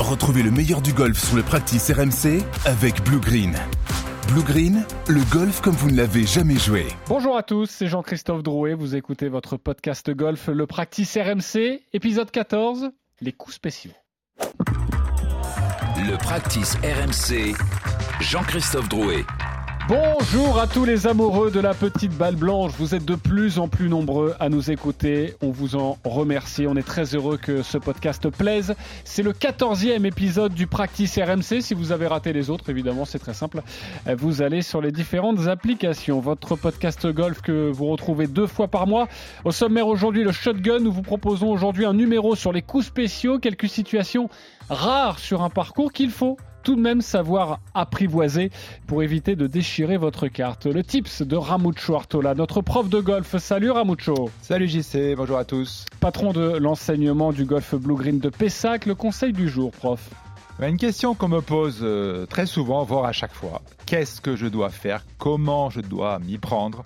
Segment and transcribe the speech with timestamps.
[0.00, 3.54] Retrouvez le meilleur du golf sur le practice RMC avec Blue Green.
[4.26, 6.86] Blue Green, le golf comme vous ne l'avez jamais joué.
[7.06, 8.74] Bonjour à tous, c'est Jean-Christophe Drouet.
[8.74, 13.92] Vous écoutez votre podcast golf, le practice RMC, épisode 14, les coups spéciaux.
[15.98, 17.54] Le practice RMC,
[18.20, 19.24] Jean-Christophe Drouet.
[19.86, 22.72] Bonjour à tous les amoureux de la petite balle blanche.
[22.78, 25.34] Vous êtes de plus en plus nombreux à nous écouter.
[25.42, 26.66] On vous en remercie.
[26.66, 28.74] On est très heureux que ce podcast plaise.
[29.04, 31.60] C'est le 14e épisode du Practice RMC.
[31.60, 33.60] Si vous avez raté les autres, évidemment, c'est très simple.
[34.06, 36.18] Vous allez sur les différentes applications.
[36.18, 39.06] Votre podcast golf que vous retrouvez deux fois par mois.
[39.44, 40.78] Au sommaire aujourd'hui, le Shotgun.
[40.78, 43.38] Nous vous proposons aujourd'hui un numéro sur les coups spéciaux.
[43.38, 44.30] Quelques situations
[44.70, 48.50] rares sur un parcours qu'il faut tout de même savoir apprivoiser
[48.86, 50.66] pour éviter de déchirer votre carte.
[50.66, 53.36] Le tips de Ramucho Artola, notre prof de golf.
[53.36, 54.30] Salut Ramucho.
[54.40, 55.84] Salut JC, bonjour à tous.
[56.00, 60.10] Patron de l'enseignement du golf Blue Green de Pessac, le conseil du jour, prof.
[60.60, 63.60] Une question qu'on me pose euh, très souvent, voire à chaque fois.
[63.86, 65.04] Qu'est-ce que je dois faire?
[65.18, 66.84] Comment je dois m'y prendre?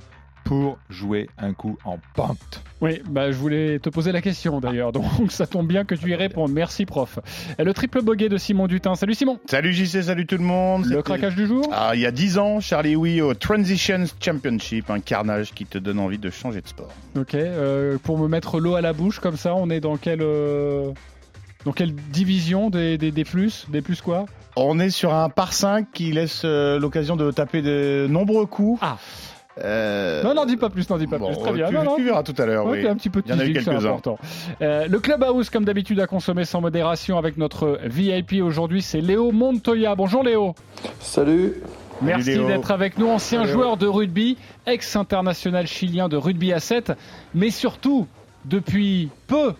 [0.48, 4.92] Pour jouer un coup en pente Oui, bah, je voulais te poser la question d'ailleurs,
[4.92, 6.52] donc ça tombe bien que tu y répondes.
[6.52, 7.18] Merci prof.
[7.58, 8.94] Le triple bogey de Simon Dutin.
[8.94, 11.68] Salut Simon Salut JC, salut tout le monde Le craquage du jour?
[11.70, 15.76] Ah, Il y a 10 ans, Charlie Wee au Transitions Championship, un carnage qui te
[15.76, 16.88] donne envie de changer de sport.
[17.14, 20.22] Ok, euh, pour me mettre l'eau à la bouche comme ça, on est dans quelle,
[20.22, 20.92] euh,
[21.66, 24.24] dans quelle division des, des, des plus Des plus quoi?
[24.56, 28.78] On est sur un par 5 qui laisse euh, l'occasion de taper de nombreux coups.
[28.80, 28.96] Ah
[29.64, 30.22] euh...
[30.22, 31.36] Non, n'en dis pas plus, n'en dis pas plus.
[31.38, 31.68] Très bien.
[31.68, 31.96] Tu, non, non.
[31.96, 32.66] tu verras tout à l'heure.
[32.66, 32.86] Oui.
[32.86, 33.98] un petit peu de Il y en a eu quelques-uns.
[34.62, 38.82] Euh, le Clubhouse, comme d'habitude, a consommé sans modération avec notre VIP aujourd'hui.
[38.82, 39.94] C'est Léo Montoya.
[39.94, 40.54] Bonjour Léo.
[41.00, 41.62] Salut.
[42.00, 46.92] Merci d'être avec nous, ancien Salut, joueur de rugby, ex-international chilien de rugby à 7,
[47.34, 48.06] mais surtout,
[48.44, 49.54] depuis peu,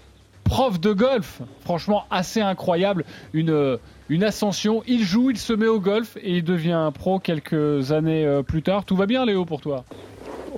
[0.49, 1.43] prof de golf.
[1.61, 3.05] Franchement, assez incroyable.
[3.33, 4.83] Une, une ascension.
[4.87, 8.63] Il joue, il se met au golf et il devient pro quelques années euh, plus
[8.63, 8.85] tard.
[8.85, 9.85] Tout va bien, Léo, pour toi?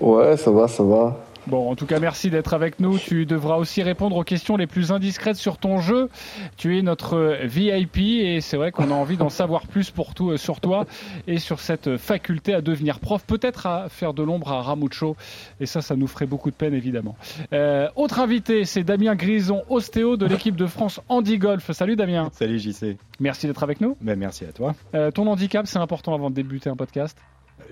[0.00, 1.18] Ouais, ça va, ça va.
[1.46, 2.98] Bon, en tout cas, merci d'être avec nous.
[2.98, 6.08] Tu devras aussi répondre aux questions les plus indiscrètes sur ton jeu.
[6.56, 10.30] Tu es notre VIP et c'est vrai qu'on a envie d'en savoir plus pour tout,
[10.30, 10.86] euh, sur toi
[11.26, 15.16] et sur cette faculté à devenir prof, peut-être à faire de l'ombre à Ramucho.
[15.60, 17.16] Et ça, ça nous ferait beaucoup de peine, évidemment.
[17.52, 21.70] Euh, autre invité, c'est Damien Grison, ostéo de l'équipe de France Handi Golf.
[21.72, 22.30] Salut Damien.
[22.32, 22.96] Salut JC.
[23.18, 23.96] Merci d'être avec nous.
[24.00, 24.74] Ben, merci à toi.
[24.94, 27.16] Euh, ton handicap, c'est important avant de débuter un podcast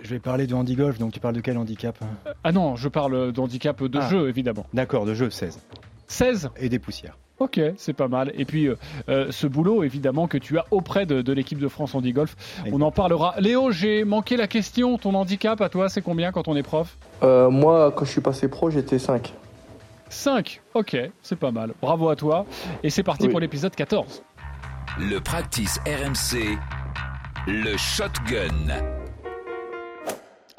[0.03, 1.99] Je vais parler de handigolf, donc tu parles de quel handicap
[2.44, 4.09] Ah non, je parle d'handicap de Ah.
[4.09, 4.66] jeu, évidemment.
[4.75, 5.59] D'accord, de jeu 16.
[6.06, 7.16] 16 Et des poussières.
[7.38, 8.32] Ok, c'est pas mal.
[8.37, 8.75] Et puis, euh,
[9.09, 12.34] euh, ce boulot, évidemment, que tu as auprès de, de l'équipe de France Handi Golf,
[12.72, 13.34] on en parlera.
[13.38, 14.98] Léo, j'ai manqué la question.
[14.98, 16.97] Ton handicap, à toi, c'est combien quand on est prof?
[17.22, 19.32] Euh, moi, quand je suis passé pro, j'étais 5.
[20.09, 20.60] 5.
[20.75, 21.75] Ok, c'est pas mal.
[21.81, 22.44] Bravo à toi.
[22.82, 23.31] Et c'est parti Oui.
[23.31, 24.25] pour l'épisode 14.
[24.98, 26.59] Le practice RMC,
[27.47, 28.97] le shotgun.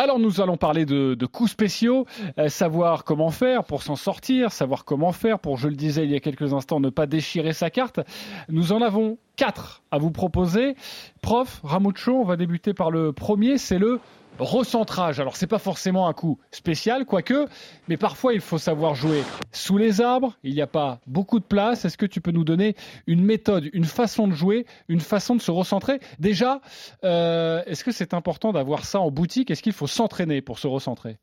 [0.01, 2.05] Alors nous allons parler de, de coups spéciaux,
[2.37, 6.11] euh, savoir comment faire pour s'en sortir, savoir comment faire pour, je le disais il
[6.11, 7.99] y a quelques instants, ne pas déchirer sa carte.
[8.47, 10.75] Nous en avons quatre à vous proposer.
[11.21, 13.99] Prof, Ramucho, on va débuter par le premier, c'est le
[14.39, 15.19] recentrage.
[15.19, 17.47] Alors c'est pas forcément un coup spécial, quoique,
[17.87, 21.45] mais parfois il faut savoir jouer sous les arbres, il n'y a pas beaucoup de
[21.45, 21.85] place.
[21.85, 22.75] Est-ce que tu peux nous donner
[23.07, 25.99] une méthode, une façon de jouer, une façon de se recentrer?
[26.19, 26.61] Déjà,
[27.03, 29.51] euh, est-ce que c'est important d'avoir ça en boutique?
[29.51, 31.17] Est-ce qu'il faut s'entraîner pour se recentrer?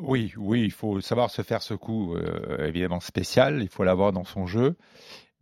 [0.00, 4.12] Oui, oui, il faut savoir se faire ce coup euh, évidemment spécial, il faut l'avoir
[4.12, 4.76] dans son jeu.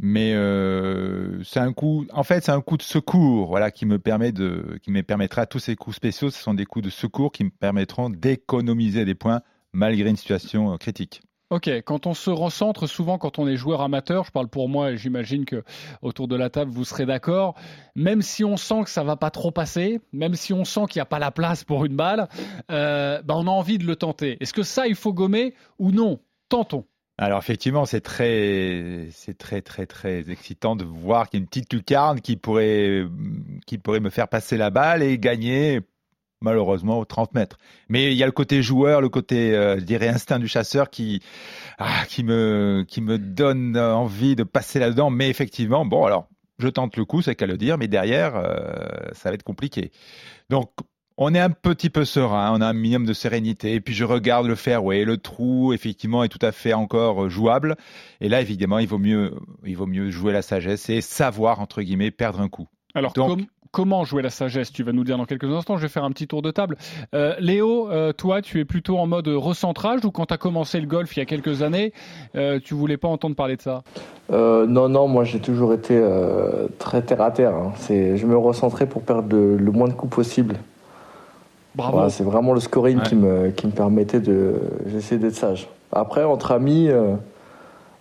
[0.01, 3.99] Mais euh, c'est un coup, en fait, c'est un coup de secours, voilà, qui me
[3.99, 6.31] permet de, qui me permettra tous ces coups spéciaux.
[6.31, 9.41] Ce sont des coups de secours qui me permettront d'économiser des points
[9.73, 11.23] malgré une situation euh, critique.
[11.49, 14.91] Ok, quand on se recentre, souvent quand on est joueur amateur, je parle pour moi
[14.91, 15.62] et j'imagine que
[16.03, 17.55] autour de la table vous serez d'accord,
[17.95, 20.99] même si on sent que ça va pas trop passer, même si on sent qu'il
[20.99, 22.29] n'y a pas la place pour une balle,
[22.73, 24.39] euh, bah on a envie de le tenter.
[24.41, 26.19] Est-ce que ça il faut gommer ou non?
[26.49, 26.85] Tentons.
[27.19, 31.49] Alors effectivement, c'est très, c'est très, très, très excitant de voir qu'il y a une
[31.49, 33.06] petite lucarne qui pourrait,
[33.67, 35.81] qui pourrait me faire passer la balle et gagner
[36.43, 37.56] malheureusement aux 30 mètres.
[37.88, 40.91] Mais il y a le côté joueur, le côté, euh, je dirais, instinct du chasseur
[40.91, 41.23] qui,
[41.79, 45.08] ah, qui me, qui me donne envie de passer là-dedans.
[45.08, 48.75] Mais effectivement, bon, alors, je tente le coup, c'est qu'à le dire, mais derrière, euh,
[49.12, 49.91] ça va être compliqué.
[50.50, 50.70] Donc,
[51.19, 53.75] on est un petit peu serein, on a un minimum de sérénité.
[53.75, 57.77] Et puis je regarde le fairway, le trou, effectivement, est tout à fait encore jouable.
[58.21, 59.33] Et là, évidemment, il vaut mieux,
[59.65, 62.67] il vaut mieux jouer la sagesse et savoir entre guillemets perdre un coup.
[62.95, 64.73] Alors Donc- com- comment jouer la sagesse?
[64.73, 65.77] Tu vas nous dire dans quelques instants.
[65.77, 66.79] Je vais faire un petit tour de table.
[67.15, 70.81] Euh, Léo, euh, toi, tu es plutôt en mode recentrage ou quand tu as commencé
[70.81, 71.93] le golf il y a quelques années,
[72.37, 73.83] euh, tu voulais pas entendre parler de ça?
[74.33, 77.55] Euh, non, non, moi j'ai toujours été euh, très terre à terre.
[77.55, 77.73] hein.
[77.89, 80.57] Je me recentrais pour perdre le, le moins de coups possible.
[81.76, 81.93] Bravo.
[81.99, 83.05] Voilà, c'est vraiment le scoring Ouais.
[83.05, 84.55] qui, me, qui me permettait de.
[84.87, 85.69] J'essayais d'être sage.
[85.93, 87.14] Après, entre amis, euh,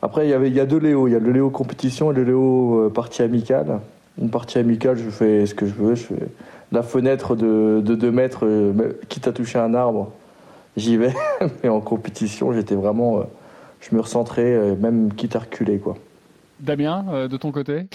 [0.02, 1.08] après il y avait, il y a deux Léo.
[1.08, 3.80] Il y a le Léo compétition et le Léo euh, partie amicale.
[4.20, 5.96] Une partie amicale, je fais ce que je veux.
[5.96, 6.28] Je fais
[6.72, 8.74] la fenêtre de, de 2 mètres, euh,
[9.10, 10.10] quitte à toucher un arbre,
[10.78, 11.14] j'y vais.
[11.64, 13.24] Mais en compétition, j'étais vraiment.
[13.82, 15.96] je me recentrais, même quitte à reculer, quoi.
[16.62, 17.88] Damien, de ton côté?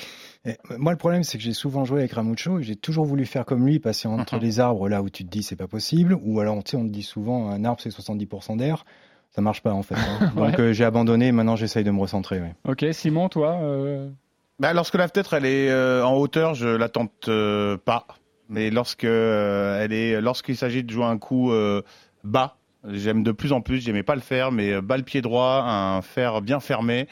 [0.47, 3.27] Et, moi, le problème, c'est que j'ai souvent joué avec Ramucho et j'ai toujours voulu
[3.27, 4.41] faire comme lui, passer entre Mhm.
[4.43, 6.85] les arbres là où tu te dis c'est pas possible, ou alors tu sais, on
[6.85, 8.85] te dit souvent un arbre c'est 70% d'air.
[9.33, 9.95] Ça marche pas en fait.
[9.97, 9.99] hein.
[10.37, 10.61] Donc Ouais.
[10.61, 11.27] euh, j'ai abandonné.
[11.29, 12.41] et Maintenant, j'essaye de me recentrer.
[12.41, 12.55] ouais.
[12.67, 14.09] Ok, Simon, toi euh,
[14.59, 18.07] Bah, lorsque la fenêtre elle est euh, en hauteur, je la tente euh, pas.
[18.49, 21.83] Mais lorsque euh, elle est, lorsqu'il s'agit de jouer un coup euh,
[22.25, 22.57] bas,
[22.89, 23.79] j'aime de plus en plus.
[23.81, 27.07] J'aimais pas le faire, mais bas le pied droit, un fer bien fermé,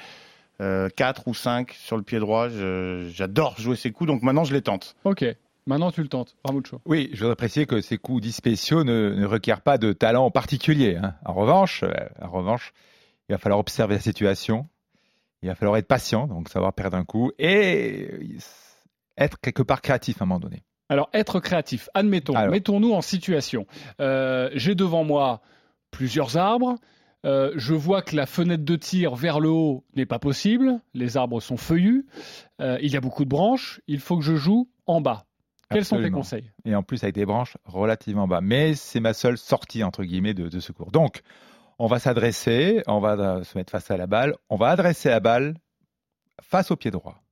[0.61, 2.49] euh, 4 ou 5 sur le pied droit.
[2.49, 4.97] J'adore jouer ces coups, donc maintenant je les tente.
[5.05, 5.25] Ok,
[5.67, 6.37] maintenant tu le tentes.
[6.45, 6.81] Ramucho.
[6.85, 10.31] Oui, je voudrais préciser que ces coups dits spéciaux ne, ne requièrent pas de talent
[10.31, 10.97] particulier.
[11.03, 11.15] hein.
[11.25, 12.73] En revanche, euh, en revanche,
[13.29, 14.67] il va falloir observer la situation.
[15.43, 18.39] Il va falloir être patient, donc savoir perdre un coup et euh,
[19.17, 20.65] être quelque part créatif à un moment donné.
[20.89, 21.89] Alors, être créatif.
[21.95, 23.67] Admettons, mettons-nous en situation.
[24.01, 25.43] Euh, J'ai devant moi
[25.91, 26.77] plusieurs arbres.
[27.25, 30.81] Euh, je vois que la fenêtre de tir vers le haut n'est pas possible.
[30.95, 32.07] Les arbres sont feuillus.
[32.61, 33.81] Euh, il y a beaucoup de branches.
[33.89, 35.25] Il faut que je joue en bas.
[35.71, 36.51] Quels sont tes conseils?
[36.65, 38.41] Et en plus avec des branches relativement bas.
[38.41, 40.91] Mais c'est ma seule sortie entre guillemets de, de secours.
[40.91, 41.21] Donc,
[41.79, 45.11] on va s'adresser, on va euh, se mettre face à la balle, on va adresser
[45.11, 45.55] la balle
[46.41, 47.23] face au pied droit.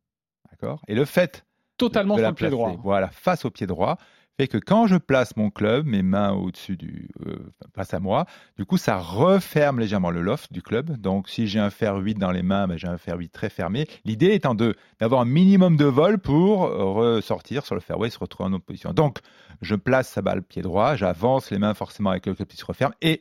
[0.50, 0.82] D'accord?
[0.88, 1.44] Et le fait
[1.78, 2.76] Totalement de sur la le pied placer, droit.
[2.82, 3.98] Voilà, face au pied droit,
[4.38, 7.36] fait que quand je place mon club, mes mains au-dessus du, euh,
[7.74, 8.26] face à moi,
[8.58, 10.96] du coup, ça referme légèrement le loft du club.
[10.98, 13.48] Donc, si j'ai un fer 8 dans les mains, ben, j'ai un fer 8 très
[13.48, 13.86] fermé.
[14.04, 18.50] L'idée étant d'avoir un minimum de vol pour euh, ressortir sur le fairway, se retrouver
[18.50, 18.92] en autre position.
[18.92, 19.18] Donc,
[19.62, 22.64] je place sa balle pied droit, j'avance les mains forcément avec le club qui se
[22.64, 23.20] referme et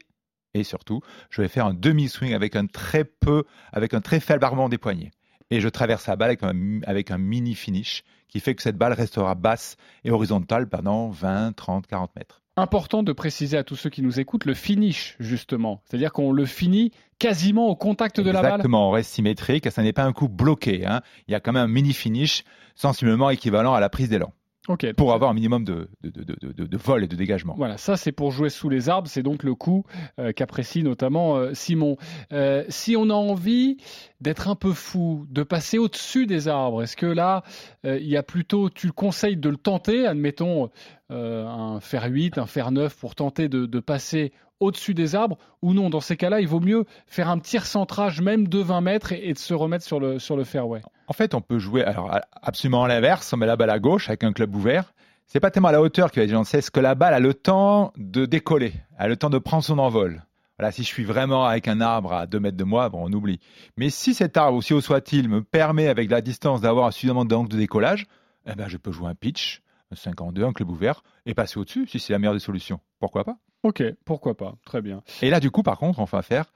[0.53, 4.45] et surtout, je vais faire un demi-swing avec un très peu, avec un très faible
[4.45, 5.11] armement des poignets.
[5.51, 6.37] Et je traverse la balle
[6.85, 11.53] avec un mini finish qui fait que cette balle restera basse et horizontale pendant 20,
[11.55, 12.41] 30, 40 mètres.
[12.57, 15.81] Important de préciser à tous ceux qui nous écoutent le finish, justement.
[15.85, 18.51] C'est-à-dire qu'on le finit quasiment au contact de la balle.
[18.51, 20.85] Exactement, on reste symétrique, ça n'est pas un coup bloqué.
[20.85, 21.01] hein.
[21.27, 22.43] Il y a quand même un mini finish
[22.75, 24.31] sensiblement équivalent à la prise d'élan
[24.67, 24.91] Ok.
[24.93, 27.53] pour avoir un minimum de, de, de, de, de- de vol et de dégagement.
[27.57, 29.83] Voilà, ça c'est pour jouer sous les arbres, c'est donc le coup
[30.19, 31.97] euh, qu'apprécie notamment euh, Simon.
[32.33, 33.77] Euh, si on a envie
[34.21, 37.43] d'être un peu fou, de passer au-dessus des arbres, est-ce que là,
[37.85, 40.69] euh, il y a plutôt, tu le conseilles de le tenter, admettons
[41.11, 45.37] euh, un fer 8, un fer 9 pour tenter de, de passer au-dessus des arbres,
[45.61, 48.79] ou non, dans ces cas-là, il vaut mieux faire un petit recentrage même de 20
[48.81, 50.81] mètres et, et de se remettre sur le, sur le fairway.
[51.07, 53.31] En fait, on peut jouer alors à- absolument à l'inverse.
[53.33, 54.93] On met la balle à gauche avec un club ouvert.
[55.27, 57.19] C'est pas tellement la hauteur qui va être gênante, c'est ce que la balle a
[57.19, 60.23] le temps de décoller, a le temps de prendre son envol.
[60.59, 63.11] Voilà, si je suis vraiment avec un arbre à 2 mètres de moi, bon, on
[63.11, 63.39] oublie.
[63.75, 67.49] Mais si cet arbre, aussi haut soit-il, me permet avec la distance d'avoir suffisamment d'angle
[67.49, 68.05] de décollage,
[68.45, 69.61] eh ben, je peux jouer un pitch,
[69.91, 72.79] un 52, un club ouvert, et passer au-dessus, si c'est la meilleure des solutions.
[72.99, 73.35] Pourquoi pas?
[73.63, 75.01] Ok, pourquoi pas, très bien.
[75.23, 76.53] Et là, du coup, par contre, on va faire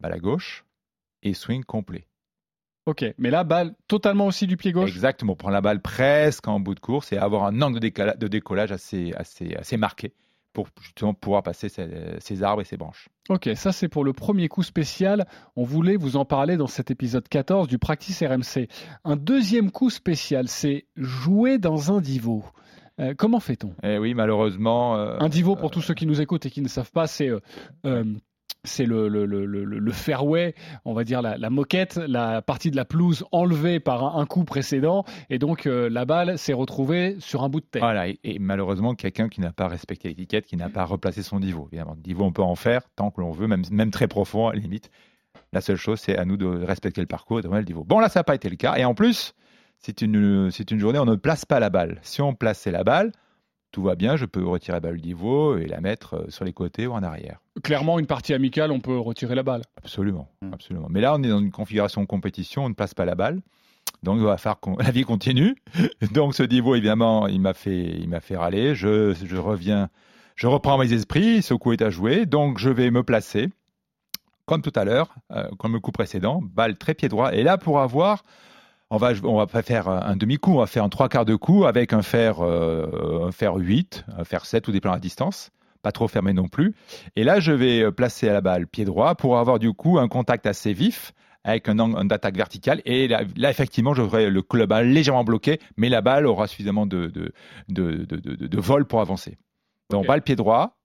[0.00, 0.64] balle à gauche
[1.24, 2.06] et swing complet.
[2.86, 4.90] Ok, mais là, balle totalement aussi du pied gauche.
[4.90, 8.72] Exactement, prendre la balle presque en bout de course et avoir un angle de, décollage
[8.72, 10.14] assez, assez, assez marqué
[10.52, 13.08] pour justement pouvoir passer ces, ces arbres et ces branches.
[13.28, 15.26] Ok, ça c'est pour le premier coup spécial.
[15.56, 18.68] On voulait vous en parler dans cet épisode 14 du Practice RMC.
[19.04, 22.44] Un deuxième coup spécial, c'est jouer dans un divo.
[23.00, 23.74] Euh, comment fait-on?
[23.82, 24.96] Et oui, malheureusement.
[24.96, 27.28] euh, Un divo, pour tous ceux qui nous écoutent et qui ne savent pas, c'est
[27.30, 27.40] euh,
[27.86, 28.04] euh,
[28.64, 30.54] c'est le, le, fairway,
[30.84, 35.04] on va dire la, moquette, la partie de la pelouse enlevée par un, coup précédent,
[35.30, 37.82] et donc euh, la balle s'est retrouvée sur un bout de terre.
[37.82, 41.68] Voilà, et, malheureusement, quelqu'un qui n'a pas respecté l'étiquette, qui n'a pas replacé son niveau.
[41.72, 44.60] Évidemment, niveau, on peut en faire tant que l'on veut, même, très profond, à la
[44.60, 44.90] limite.
[45.52, 47.84] La seule chose, c'est à nous de respecter le parcours et de remettre le niveau.
[47.84, 48.76] Bon, là, ça n'a pas été le cas.
[48.76, 49.34] Et en plus,
[49.78, 51.98] c'est une, c'est une journée on ne place pas la balle.
[52.02, 53.12] Si on plaçait la balle,
[53.72, 56.44] tout va bien, je peux retirer la balle du niveau et la mettre euh, sur
[56.44, 57.40] les côtés ou en arrière.
[57.62, 59.62] Clairement, une partie amicale, on peut retirer la balle.
[59.76, 60.52] Absolument, Mm.
[60.52, 60.86] absolument.
[60.90, 63.40] Mais là, on est dans une configuration compétition, on ne place pas la balle.
[64.02, 65.56] Donc, il va falloir qu'on la vie continue.
[66.12, 68.74] Donc, ce niveau, évidemment, il m'a fait, il m'a fait râler.
[68.74, 69.88] Je, je reviens,
[70.36, 71.42] je reprends mes esprits.
[71.42, 72.26] Ce coup est à jouer.
[72.26, 73.48] Donc, je vais me placer,
[74.46, 77.32] comme tout à l'heure, euh, comme le coup précédent, balle très pied droit.
[77.32, 78.22] Et là, pour avoir,
[78.92, 81.34] on va, on va pas faire un demi-coup, on va faire un trois quarts de
[81.34, 84.98] coup avec un fer, euh, un fer 8, un fer 7 ou des plans à
[84.98, 85.50] distance.
[85.80, 86.74] Pas trop fermé non plus.
[87.16, 90.08] Et là, je vais placer à la balle pied droit pour avoir du coup un
[90.08, 92.82] contact assez vif avec un angle d'attaque verticale.
[92.84, 97.06] Et là, là effectivement, j'aurai le club légèrement bloqué, mais la balle aura suffisamment de,
[97.06, 97.32] de,
[97.68, 99.38] de, de, de vol pour avancer.
[99.90, 100.76] Donc, balle pied droit,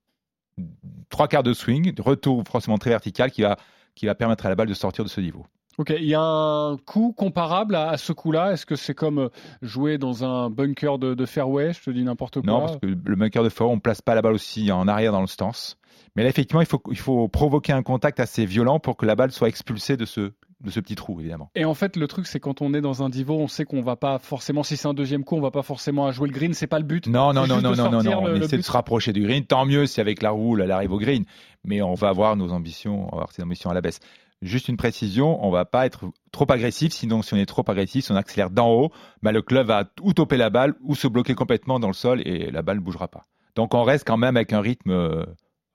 [1.10, 3.58] trois quarts de swing, retour forcément très vertical qui va,
[3.96, 5.46] qui va permettre à la balle de sortir de ce niveau.
[5.78, 8.52] Ok, il y a un coup comparable à, à ce coup-là.
[8.52, 9.30] Est-ce que c'est comme euh,
[9.62, 11.72] jouer dans un bunker de, de fairway?
[11.74, 12.52] Je te dis n'importe quoi.
[12.52, 14.88] Non, parce que le bunker de fort, on ne place pas la balle aussi en
[14.88, 15.78] arrière dans le stance.
[16.16, 19.16] Mais là, effectivement, il faut, il faut provoquer un contact assez violent pour que la
[19.16, 20.32] balle soit expulsée de ce,
[20.62, 21.52] de ce petit trou, évidemment.
[21.54, 23.84] Et en fait, le truc, c'est quand on est dans un divo, on sait qu'on
[23.84, 26.34] va pas forcément, si c'est un deuxième coup, on va pas forcément à jouer le
[26.34, 26.56] green.
[26.56, 27.06] C'est pas le but.
[27.06, 28.22] Non, non, non, non, de non, non, non.
[28.24, 28.64] On le essaie de but.
[28.64, 29.46] se rapprocher du green.
[29.46, 31.24] Tant mieux si avec la roule, elle arrive au green.
[31.64, 34.00] Mais on va avoir nos ambitions, on va avoir ses ambitions à la baisse.
[34.44, 38.06] Juste une précision, on va pas être trop agressif, sinon si on est trop agressif,
[38.06, 38.91] si on accélère d'en haut,
[39.24, 42.22] bah, le club va ou toper la balle ou se bloquer complètement dans le sol
[42.25, 43.25] et la balle ne bougera pas.
[43.56, 45.25] Donc on reste quand même avec un rythme euh,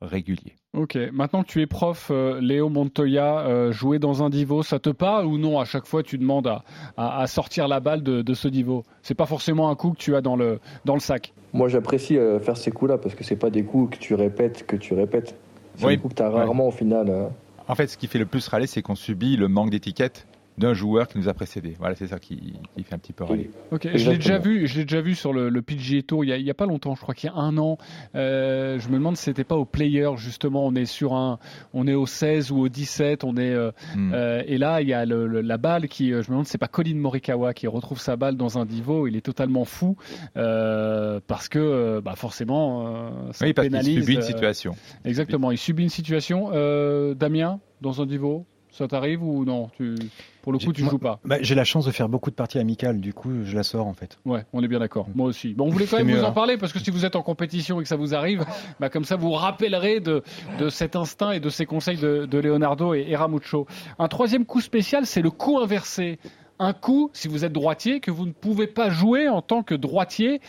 [0.01, 0.55] régulier.
[0.75, 4.79] Ok, maintenant que tu es prof, euh, Léo Montoya, euh, jouer dans un divo, ça
[4.79, 5.59] te parle ou non?
[5.59, 6.63] À chaque fois, tu demandes à,
[6.97, 8.85] à- à sortir la balle de, de ce divo.
[9.03, 11.35] C'est pas forcément un coup que tu as dans le, dans le sac.
[11.53, 14.67] Moi, j'apprécie euh, faire ces coups-là parce que c'est pas des coups que tu répètes,
[14.67, 15.37] que tu répètes.
[15.75, 15.97] C'est Oui.
[15.97, 16.39] des coups que tu as Ouais.
[16.45, 17.31] rarement au final.
[17.69, 20.27] En fait, ce qui fait le plus râler, c'est qu'on subit le manque d'étiquette
[20.59, 21.75] d'un joueur qui nous a précédé.
[21.79, 23.51] Voilà, c'est ça qui, qui fait un petit peu râler.
[23.71, 26.29] Ok, je l'ai déjà vu, je l'ai déjà vu sur le, le PGA Tour il
[26.29, 27.79] y, a, il y a pas longtemps, je crois qu'il y a un an.
[28.15, 30.67] Euh, je me demande si c'était pas au player justement.
[30.67, 31.39] On est sur un,
[31.73, 34.13] on est au 16 ou au 17, on est euh, Hmm.
[34.15, 36.53] euh, et là il y a le- le- la balle qui, je me demande, si
[36.53, 39.07] c'est pas Colin Morikawa qui retrouve sa balle dans un divo.
[39.07, 39.97] Il est totalement fou
[40.37, 44.01] euh, parce que bah forcément euh, ça oui, parce qu'il pénalise.
[44.01, 44.75] subit une situation.
[45.05, 46.51] Exactement, il subit une situation.
[46.53, 49.71] Euh, Damien, dans un divo, ça t'arrive ou non?
[49.77, 49.95] Tu,
[50.43, 51.21] Pour le coup, tu moi- joues pas.
[51.25, 53.87] Bah, J'ai la chance de faire beaucoup de parties amicales, du coup, je la sors
[53.87, 54.19] en fait.
[54.25, 55.07] Ouais, on est bien d'accord.
[55.15, 55.55] Moi aussi.
[55.55, 56.33] Bon, on voulait quand même vous en hein.
[56.33, 56.57] parler?
[56.57, 58.45] Parce que si vous êtes en compétition et que ça vous arrive,
[58.81, 60.23] bah comme ça vous rappellerez de,
[60.59, 63.67] de cet instinct et de ces conseils de, de Leonardo et, et Ramuccio.
[63.99, 66.19] Un troisième coup spécial, c'est le coup inversé.
[66.59, 69.75] Un coup, si vous êtes droitier, que vous ne pouvez pas jouer en tant que
[69.75, 70.41] droitier.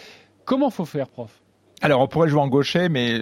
[0.46, 1.42] Comment faut faire, prof?
[1.82, 3.20] Alors, on pourrait jouer en gaucher, mais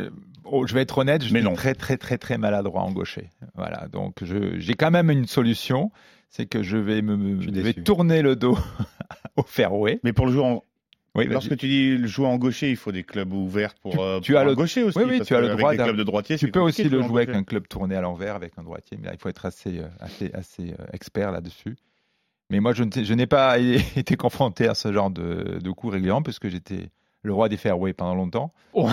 [0.51, 1.53] oh, je vais être honnête, je Mais suis non.
[1.55, 3.29] très, très, très, très maladroit en gaucher.
[3.55, 5.91] Voilà, donc j'ai quand même une solution,
[6.29, 8.57] c'est que je vais me, Je je vais tourner le dos
[9.37, 9.99] au fairway.
[10.03, 10.63] Mais pour le jouer en,
[11.15, 13.99] Oui, lorsque tu dis le jouer en gaucher, il faut des clubs ouverts pour, Tu-
[13.99, 14.97] euh, tu pour as le- gaucher aussi.
[14.97, 16.37] Oui, oui, parce tu as le droit clubs de droitier.
[16.37, 19.07] Tu peux aussi le jouer avec un club tourné à l'envers, avec un droitier, mais
[19.07, 21.75] là, il faut être assez, euh, assez, assez euh, expert là-dessus.
[22.49, 23.57] Mais moi, je n'ai pas
[23.95, 26.89] été confronté à ce genre de, de coups régulièrement, puisque j'étais
[27.23, 28.51] le roi des fairways pendant longtemps.
[28.73, 28.87] Oh.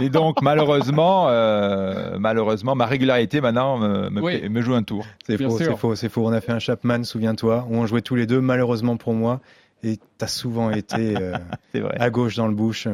[0.00, 4.38] Et donc, malheureusement, euh, malheureusement, ma régularité maintenant me, me, Oui.
[4.40, 5.04] fait- me joue un tour.
[5.26, 6.26] C'est faux, c'est faux, c'est faux.
[6.26, 9.40] On a fait un Chapman, souviens-toi, où on jouait tous les deux, malheureusement pour moi.
[9.82, 11.36] Et t'as souvent été euh,
[11.98, 12.86] à gauche dans le bush.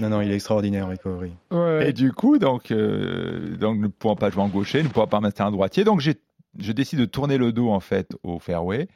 [0.00, 1.32] Non, non, il est extraordinaire, Recovery.
[1.50, 1.88] Ouais.
[1.88, 5.20] Et du coup, donc, euh, donc ne pouvant pas jouer en gaucher, ne pouvant pas
[5.20, 6.20] m'installer en droitier, donc j'ai-
[6.58, 8.88] je décide de tourner le dos en fait au fairway.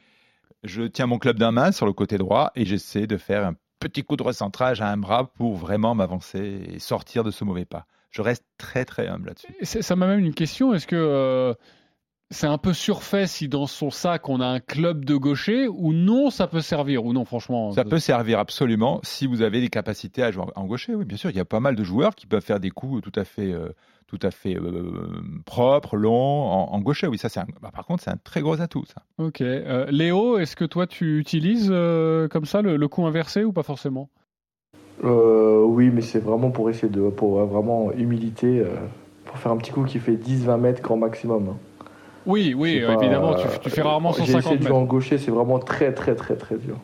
[0.63, 3.53] Je tiens mon club d'un main sur le côté droit et j'essaie de faire un
[3.79, 7.65] petit coup de recentrage à un bras pour vraiment m'avancer et sortir de ce mauvais
[7.65, 7.85] pas.
[8.11, 9.83] Je reste très très humble là-dessus.
[9.83, 10.73] Ça m'amène une question.
[10.73, 11.53] Est-ce que euh,
[12.29, 15.93] c'est un peu surfait si dans son sac on a un club de gaucher ou
[15.93, 19.69] non ça peut servir ou non franchement Ça peut servir absolument si vous avez des
[19.69, 20.95] capacités à jouer en en gaucher.
[20.95, 23.01] Oui, bien sûr, il y a pas mal de joueurs qui peuvent faire des coups
[23.01, 23.69] tout à fait, euh,
[24.07, 27.07] tout à fait euh, propres, longs en, en gaucher.
[27.07, 27.39] Oui, ça c'est.
[27.41, 28.85] un- bah, par contre, c'est un très gros atout.
[28.85, 29.01] Ça.
[29.17, 29.41] Ok.
[29.41, 33.51] Euh, Léo, est-ce que toi tu utilises euh, comme ça le, le coup inversé ou
[33.51, 34.09] pas forcément?
[35.03, 37.09] Euh, oui, mais c'est vraiment pour essayer de.
[37.09, 38.59] pour euh, vraiment humilité.
[38.61, 38.67] euh,
[39.25, 41.49] pour faire un petit coup qui fait 10-20 mètres grand maximum.
[41.49, 41.57] hein.
[42.25, 43.33] Oui, oui, euh, pas- évidemment.
[43.35, 44.81] Tu, tu fais rarement J'ai essayé 150 de jouer mètres.
[44.81, 46.77] en gaucher, c'est vraiment très très très très dur.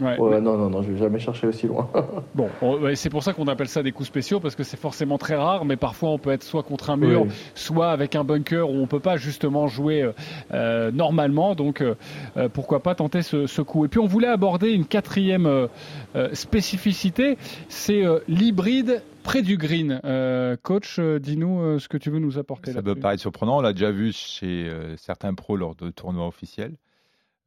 [0.00, 0.18] Ouais.
[0.18, 1.88] Ouais, non, non, non, je vais jamais chercher aussi loin.
[2.34, 2.48] Bon,
[2.94, 5.64] c'est pour ça qu'on appelle ça des coups spéciaux parce que c'est forcément très rare,
[5.64, 7.28] mais parfois on peut être soit contre un mur, Oui.
[7.54, 10.12] soit avec un bunker où on peut pas justement jouer euh,
[10.52, 11.54] euh, normalement.
[11.54, 11.94] Donc euh,
[12.36, 13.84] euh, pourquoi pas tenter ce, ce coup.
[13.84, 15.68] Et puis on voulait aborder une quatrième euh,
[16.16, 20.00] euh, spécificité, c'est euh, l'hybride près du green.
[20.04, 22.72] Euh, coach, euh, dis-nous euh, ce que tu veux nous apporter.
[22.72, 26.26] Ça peut paraître surprenant, on l'a déjà vu chez euh, certains pros lors de tournois
[26.26, 26.74] officiels.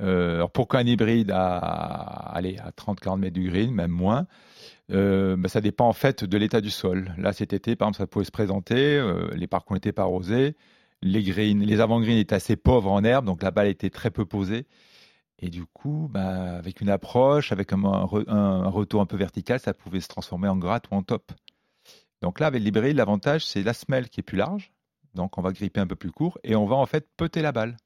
[0.02, 4.28] Euh, alors pourquoi un hybride à, à 30-40 mètres du green, même moins?
[4.92, 7.14] Euh, ben, Ça dépend en fait de l'état du sol.
[7.18, 10.56] Là cet été, par exemple, ça pouvait se présenter, euh, les parcours n'étaient pas arrosés,
[11.02, 14.68] les, les avant-greens étaient assez pauvres en herbe, donc la balle était très peu posée.
[15.40, 16.22] Et du coup, ben,
[16.56, 20.58] avec une approche, avec un, un retour un peu vertical, ça pouvait se transformer en
[20.58, 21.32] gratte ou en top.
[22.22, 24.72] Donc là, avec l'hybride, l'avantage, c'est la semelle qui est plus large.
[25.14, 27.52] Donc on va gripper un peu plus court et on va en fait peter la
[27.52, 27.78] balle.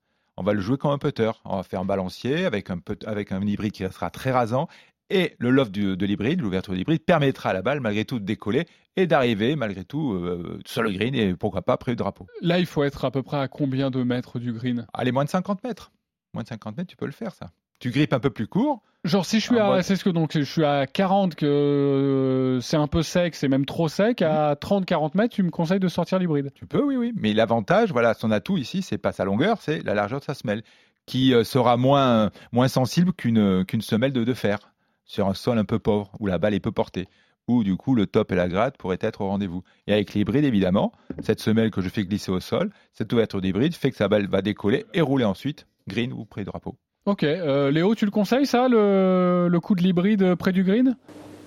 [0.42, 1.32] On va le jouer comme un putter.
[1.46, 4.68] On va faire un balancier avec un, put- avec un hybride qui restera très rasant.
[5.10, 8.18] Et le loft du- de l'hybride, l'ouverture de l'hybride, permettra à la balle, malgré tout,
[8.20, 11.98] de décoller et d'arriver, malgré tout, euh, sur le green et pourquoi pas près du
[11.98, 12.28] drapeau.
[12.42, 14.86] Là, il faut être à peu près à combien de mètres du green?
[14.94, 15.92] Allez, moins de 50 mètres.
[16.34, 17.52] Moins de 50 mètres, tu peux le faire, ça.
[17.82, 18.84] Tu grippes un peu plus court.
[19.04, 21.48] Genre si je suis Ah, à c'est ce que donc je suis à 40 que
[21.48, 25.50] euh, c'est un peu sec, c'est même trop sec à 30 40 mètres, tu me
[25.50, 26.52] conseilles de sortir l'hybride.
[26.54, 27.12] Tu peux, oui, oui.
[27.16, 30.36] Mais l'avantage, voilà, son atout ici, c'est pas sa longueur, c'est la largeur de sa
[30.36, 30.62] semelle,
[31.08, 34.60] qui euh, sera moins, moins sensible qu'une qu'une semelle de, de fer
[35.06, 37.08] sur un sol un peu pauvre, où la balle est peu portée,
[37.48, 39.64] où du coup le top et la gratte pourraient être au rendez-vous.
[39.88, 40.92] Et avec l'hybride, évidemment,
[41.24, 44.28] cette semelle que je fais glisser au sol, cette ouverture d'hybride fait que sa balle
[44.28, 46.78] va décoller et rouler ensuite, green ou près drapeau.
[47.08, 50.96] Ok, euh, Léo, tu le conseilles ça, le, coup de l'hybride près du green?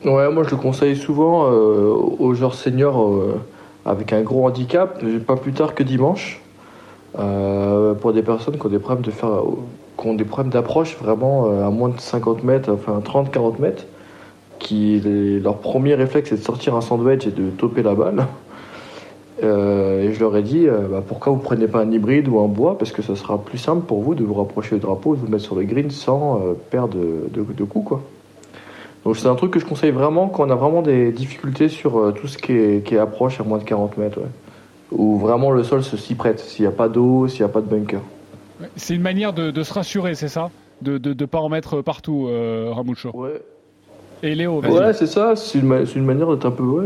[0.04, 3.40] Ouais, moi je le conseille souvent euh, aux joueurs seniors euh,
[3.86, 6.42] avec un gros handicap, pas plus tard que dimanche,
[7.20, 9.30] euh, pour des personnes qui ont des problèmes de faire,
[9.96, 13.84] qui ont des problèmes d'approche vraiment à moins de 50 mètres, enfin 30-40 mètres,
[14.58, 15.00] qui
[15.40, 18.26] leur premier réflexe c'est de sortir un sandwich et de toper la balle.
[19.44, 22.40] Euh, et je leur ai dit, euh, bah, pourquoi vous prenez pas un hybride ou
[22.40, 22.78] un bois?
[22.78, 25.22] Parce que ça sera plus simple pour vous de vous rapprocher du drapeau et de
[25.22, 28.02] vous mettre sur le green sans euh, perdre de, de, de coups, quoi.
[29.04, 31.98] Donc c'est un truc que je conseille vraiment quand on a vraiment des difficultés sur
[31.98, 34.18] euh, tout ce qui est, qui est approche à moins de 40 mètres.
[34.18, 34.26] ouais.
[34.92, 37.52] Où vraiment le sol se s'y prête, s'il n'y a pas d'eau, s'il n'y a
[37.52, 38.00] pas de bunker.
[38.76, 40.50] C'est une manière de, de se rassurer, c'est ça?
[40.80, 43.10] De ne pas en mettre partout, euh, Ramucho?
[43.12, 43.42] Ouais,
[44.22, 44.72] Et Léo, vas-y.
[44.72, 46.62] ouais c'est ça, c'est une, ma- une manière d'être un peu...
[46.62, 46.84] Ouais.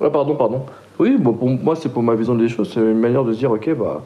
[0.00, 0.62] ouais, pardon, pardon.
[0.98, 3.38] Oui, bon, pour moi c'est pour ma vision des choses, c'est une manière de se
[3.38, 4.02] dire, ok, bah,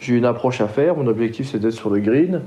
[0.00, 2.42] j'ai une approche à faire, mon objectif c'est d'être sur le green.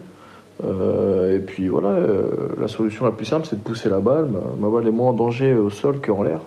[0.64, 4.26] Euh, et puis voilà, euh, la solution la plus simple c'est de pousser la balle.
[4.26, 6.40] Ma, ma balle est moins en danger au sol qu'en l'air.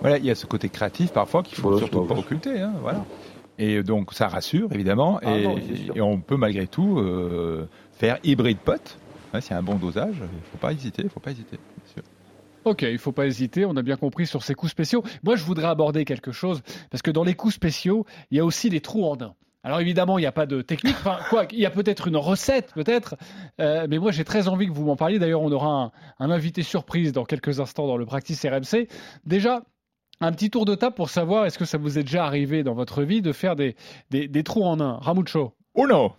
[0.00, 2.60] Voilà, il y a ce côté créatif parfois qu'il faut Voilà, surtout c'est pas occulter.
[2.60, 3.04] hein, voilà.
[3.58, 5.96] Et donc ça rassure évidemment, Ah et, non, c'est sûr.
[5.96, 8.98] et on peut malgré tout euh, faire hybride pot.
[9.34, 11.58] Hein, a un bon dosage, il faut pas hésiter, il faut pas hésiter.
[12.64, 15.02] Ok, il faut pas hésiter, on a bien compris sur ces coups spéciaux.
[15.22, 18.44] Moi, je voudrais aborder quelque chose, parce que dans les coups spéciaux, il y a
[18.44, 19.34] aussi les trous en un.
[19.64, 22.18] Alors évidemment, il n'y a pas de technique, enfin, quoi, il y a peut-être une
[22.18, 23.16] recette, peut-être,
[23.60, 25.18] euh, mais moi j'ai très envie que vous m'en parliez.
[25.18, 28.88] D'ailleurs, on aura un, invité surprise dans quelques instants dans le Practice RMC.
[29.24, 29.62] Déjà,
[30.20, 32.74] un petit tour de table pour savoir est-ce que ça vous est déjà arrivé dans
[32.74, 33.74] votre vie de faire des,
[34.10, 34.98] des, des trous en un?
[34.98, 36.12] Ramucho Oh non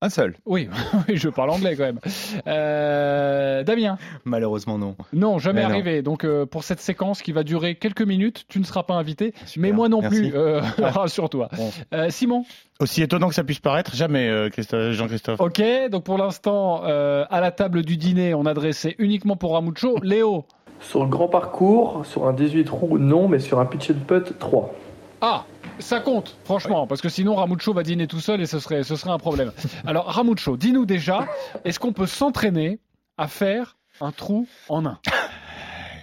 [0.00, 0.34] Un seul.
[0.46, 0.68] Oui,
[1.08, 1.98] oui, je parle anglais quand même.
[2.46, 4.94] Euh, Damien Malheureusement, non.
[5.12, 5.72] Non, jamais Mais non.
[5.74, 6.02] arrivé.
[6.02, 9.34] Donc euh, pour cette séquence qui va durer quelques minutes, tu ne seras pas invité,
[9.44, 10.20] Super, mais moi non merci.
[10.30, 10.34] plus.
[10.34, 11.48] Euh, Rassure-toi.
[11.56, 11.70] Bon.
[11.94, 12.44] Euh, Simon.
[12.80, 15.40] Aussi étonnant que ça puisse paraître, jamais, euh, Christophe- Jean-Christophe.
[15.40, 15.60] Ok.
[15.90, 19.98] Donc pour l'instant, euh, à la table du dîner, on adressait uniquement pour Ramucho.
[20.02, 20.44] Léo.
[20.80, 24.38] Sur le grand parcours, sur un 18 trous, non, mais sur un pitch and putt,
[24.38, 24.72] 3.
[25.20, 25.44] Ah,
[25.78, 28.96] ça compte, franchement, parce que sinon Ramucho va dîner tout seul et ce serait, ce
[28.96, 29.52] serait un problème.
[29.86, 31.26] Alors Ramucho, dis-nous déjà,
[31.64, 32.78] est-ce qu'on peut s'entraîner
[33.16, 34.98] à faire un trou en un?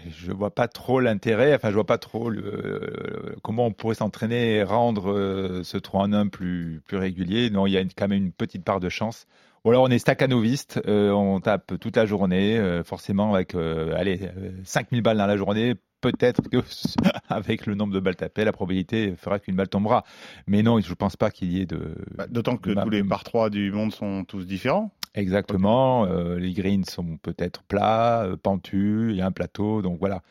[0.08, 4.58] Je vois pas trop l'intérêt, enfin je vois pas trop le- comment on pourrait s'entraîner
[4.58, 7.50] et rendre euh, ce 3 en 1 plus, plus régulier.
[7.50, 9.26] Non, il y a une- quand même une petite part de chance.
[9.64, 13.96] Ou alors on est staccanoviste, euh, on tape toute la journée, euh, forcément avec euh,
[13.98, 15.74] allez, euh, 5000 balles dans la journée,
[16.12, 16.58] peut-être que
[17.30, 20.04] avec le nombre de balles tapées, la probabilité fera qu'une balle tombera.
[20.48, 21.96] Mais non, je pense pas qu'il y ait de...
[22.15, 24.91] Bah, D'autant que tous les par 3 du monde sont tous différents.
[25.15, 26.06] Exactement.
[26.06, 30.22] euh, les greens sont peut-être plats, euh, pentus, il y a un plateau, donc voilà.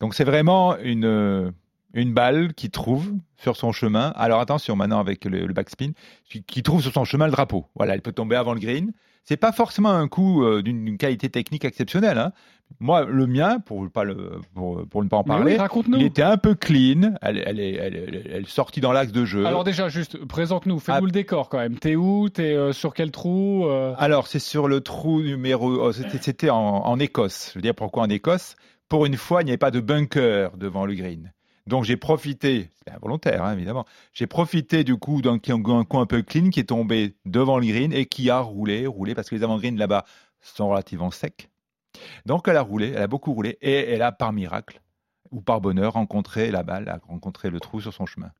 [0.00, 1.50] Donc c'est vraiment une, euh,
[1.94, 4.12] une balle qui trouve sur son chemin.
[4.16, 5.92] Alors attention maintenant avec le, le backspin,
[6.28, 7.66] qui, qui trouve sur son chemin le drapeau.
[7.76, 8.92] Voilà, elle peut tomber avant le green.
[9.24, 12.18] C'est pas forcément un coup euh, d'une qualité technique exceptionnelle.
[12.18, 12.32] hein.
[12.80, 15.58] Moi, le mien, pour, pas le, pour, pour ne pas en oui, parler,
[15.98, 17.14] il était un peu clean.
[17.20, 19.44] Elle, elle, est, elle, elle- elle est sortie dans l'axe de jeu.
[19.46, 21.04] Alors déjà, juste, présente-nous, fais-nous Ah.
[21.04, 21.78] le décor quand même.
[21.78, 22.30] T'es où?
[22.30, 23.94] T'es euh, sur quel trou euh?
[23.98, 25.68] Alors, c'est sur le trou numéro.
[25.70, 27.50] oh, C'était c'était en, en Écosse.
[27.52, 28.56] Je veux dire, pourquoi en Écosse?
[28.88, 31.30] Pour une fois, il n'y avait pas de bunker devant le green.
[31.66, 33.84] Donc, j'ai profité, c'est involontaire, hein, évidemment.
[34.12, 37.92] J'ai profité du coup d'un coin un peu clean qui est tombé devant le green
[37.92, 40.04] et qui a roulé, roulé, parce que les avant-greens là-bas
[40.40, 41.48] sont relativement secs.
[42.26, 44.80] Donc, elle a roulé, elle a beaucoup roulé et elle a, par miracle
[45.30, 48.32] ou par bonheur, rencontré la balle, a rencontré le trou sur son chemin.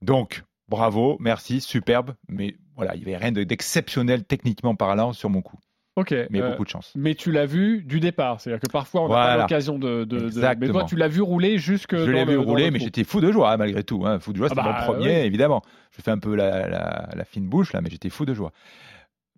[0.00, 5.30] Donc, bravo, merci, superbe, mais voilà, il n'y avait rien de- d'exceptionnel techniquement parlant sur
[5.30, 5.58] mon coup,
[5.96, 6.14] Ok.
[6.30, 6.90] mais euh, beaucoup de chance.
[6.96, 9.42] mais tu l'as vu du départ, c'est-à-dire que parfois on n'a pas Voilà.
[9.42, 11.94] l'occasion de, de, de- Mais toi, tu l'as vu rouler jusque.
[11.94, 14.06] Je l'ai vu rouler, le mais j'étais fou de joie malgré tout.
[14.06, 14.18] Hein.
[14.18, 15.26] Fou de joie, Ah c'était bah, mon premier, oui.
[15.26, 15.62] évidemment.
[15.90, 18.52] Je fais un peu la, la- la fine bouche là, mais j'étais fou de joie.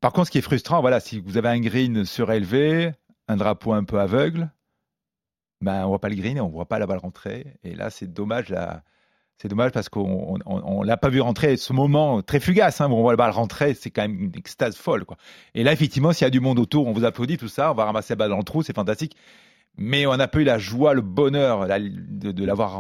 [0.01, 2.93] Par contre, ce qui est frustrant, voilà, si vous avez un green surélevé,
[3.27, 4.51] un drapeau un peu aveugle,
[5.61, 7.57] ben on voit pas le green et on voit pas la balle rentrer.
[7.65, 8.83] Et là, c'est dommage la,
[9.39, 12.81] C'est dommage parce qu'on on, on, l'a pas vu rentrer ce moment très fugace.
[12.81, 15.05] Hein, où on voit le balle rentrer, c'est quand même une extase folle.
[15.05, 15.17] Quoi.
[15.55, 17.75] Et là, effectivement, s'il y a du monde autour, on vous applaudit, tout ça, on
[17.75, 19.17] va ramasser la balle dans le trou, c'est fantastique.
[19.77, 22.79] Mais on n'a pas eu la joie, le bonheur de, de l'avoir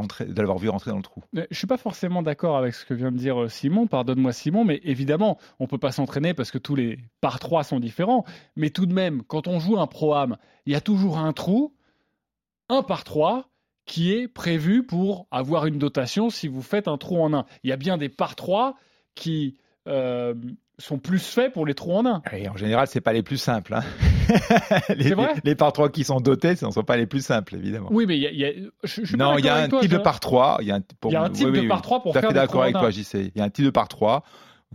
[0.59, 1.25] vu rentrer dans le trou.
[1.33, 3.89] Je suis pas forcément d'accord avec ce que vient de dire euh, Simon.
[3.89, 7.81] Pardonne-moi Simon, mais évidemment, on peut pas s'entraîner parce que tous les par trois sont
[7.81, 8.25] différents.
[8.55, 10.37] Mais tout de même, quand on joue un pro am,
[10.67, 11.75] il y a toujours un trou,
[12.69, 13.49] un par trois,
[13.87, 17.45] qui est prévu pour avoir une dotation si vous faites un trou en un.
[17.63, 18.77] Il y a bien des par 3
[19.15, 20.35] qui euh,
[20.79, 22.23] sont plus faits pour les trous en un.
[22.33, 23.75] Et en général, c'est pas les plus simples.
[23.75, 23.85] Hein.
[24.97, 27.55] les, vrai les, par 3 qui sont dotés, ce ne sont pas les plus simples,
[27.57, 27.89] évidemment.
[27.91, 29.99] Oui, mais il y a, y a je, non, il y a un type de
[29.99, 30.59] par 3.
[30.63, 32.29] Il y a un, pour, y a un type oui, de par 3 pour faire
[32.29, 33.15] des d'accord avec toi, JC.
[33.15, 34.25] Il y a un type de par 3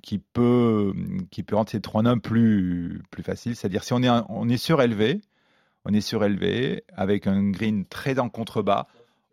[0.01, 0.93] qui peut,
[1.31, 3.55] qui peut rendre ces trous en un plus, plus facile.
[3.55, 5.21] C'est-à-dire, si on est, on est surélevé,
[5.85, 8.87] on est surélevé avec un green très en contrebas,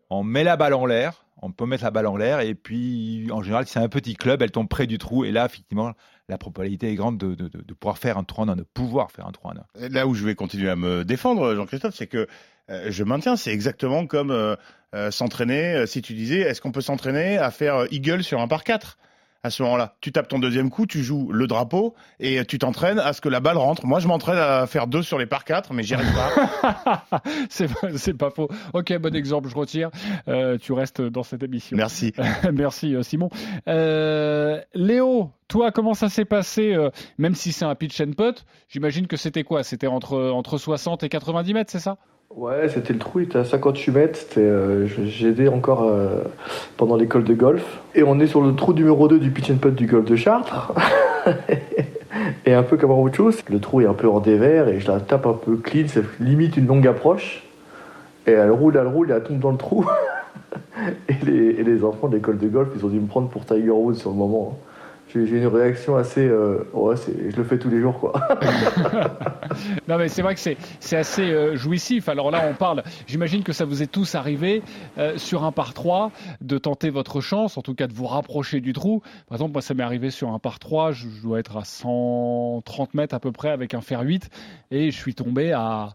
[0.09, 3.27] on met la balle en l'air, on peut mettre la balle en l'air, et puis
[3.31, 5.93] en général, si c'est un petit club, elle tombe près du trou, et là, effectivement,
[6.29, 9.31] la probabilité est grande de, pouvoir faire un trou en un, de pouvoir faire un
[9.31, 9.89] trou en un.
[9.89, 12.27] Là où je vais continuer à me défendre, Jean-Christophe, c'est que
[12.69, 14.55] euh, je maintiens, c'est exactement comme euh,
[14.93, 18.63] euh, s'entraîner, si tu disais, est-ce qu'on peut s'entraîner à faire eagle sur un par
[18.63, 18.97] 4
[19.43, 19.95] à ce moment-là.
[20.01, 23.29] Tu tapes ton deuxième coup, tu joues le drapeau et tu t'entraînes à ce que
[23.29, 23.85] la balle rentre.
[23.85, 27.23] Moi, je m'entraîne à faire deux sur les par quatre, mais j'y arrive pas.
[27.49, 28.49] c'est pas, faux.
[28.73, 29.89] Ok, bon exemple, je retire.
[30.27, 31.77] Euh, tu restes dans cette émission.
[31.77, 32.13] Merci.
[32.53, 33.29] Merci, euh, Simon.
[33.67, 38.45] Euh, Léo, toi, comment ça s'est passé euh, Même si c'est un pitch and putt,
[38.69, 39.63] j'imagine que c'était quoi?
[39.63, 41.97] C'était entre, entre 60 et 90 mètres, c'est ça?
[42.35, 44.19] Ouais, c'était le trou, il était à 58 mètres.
[44.37, 46.23] Euh, J'ai aidé encore euh,
[46.75, 47.79] pendant l'école de golf.
[47.95, 50.15] Et on est sur le trou numéro 2 du pitch and putt du golf de
[50.15, 50.73] Chartres.
[52.45, 54.79] et un peu comme en autre chose, le trou est un peu en dévers et
[54.79, 57.43] je la tape un peu clean, c'est limite une longue approche.
[58.27, 59.85] Et elle roule, elle roule et elle tombe dans le trou.
[61.09, 63.45] et, les, et, les, enfants de l'école de golf, ils ont dû me prendre pour
[63.45, 64.59] Tiger Woods sur le moment.
[65.13, 66.27] J'ai une réaction assez.
[66.27, 68.13] Euh, ouais, je le fais tous les jours, quoi.
[69.87, 72.09] non, mais c'est vrai que c'est assez euh, jouissif.
[72.09, 72.83] Alors là, on parle.
[73.07, 74.61] J'imagine que ça vous est tous arrivé
[74.97, 78.59] euh, sur un par 3 de tenter votre chance, en tout cas de vous rapprocher
[78.59, 79.01] du trou.
[79.27, 80.91] Par exemple, moi, ça m'est arrivé sur un par 3.
[80.91, 84.29] Je, dois être à 130 mètres à peu près avec un fer 8
[84.71, 85.89] et je suis tombé à.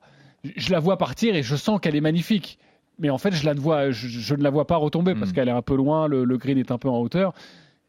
[0.57, 2.59] Je la vois partir et je sens qu'elle est magnifique
[2.99, 5.35] mais en fait, je, la vois, je, je, ne la vois pas retomber parce hmm.
[5.35, 7.33] qu'elle est un peu loin, le, le, green est un peu en hauteur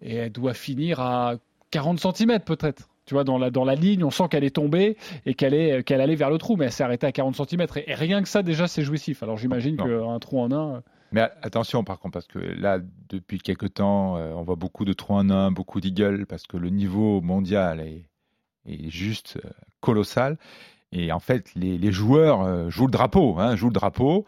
[0.04, 1.36] et elle doit finir à
[1.72, 2.90] 40 cm peut-être.
[3.06, 5.84] Tu vois, dans la, dans la ligne, on sent qu'elle est tombée et qu'elle est
[5.84, 7.66] qu'elle allait vers le trou, mais elle s'est arrêtée à 40 cm.
[7.86, 9.24] Et, rien que ça, déjà, c'est jouissif.
[9.24, 10.76] Alors j'imagine qu'un trou en un.
[10.76, 14.86] Euh, mais attention, par contre, parce que là, depuis quelques temps, euh, on voit beaucoup
[14.86, 18.06] de trous en un, beaucoup d'eagles, parce que le niveau mondial est,
[18.66, 19.50] est juste euh,
[19.82, 20.38] colossal.
[20.94, 24.26] Et en fait, les, les joueurs jouent le drapeau, hein, jouent le drapeau,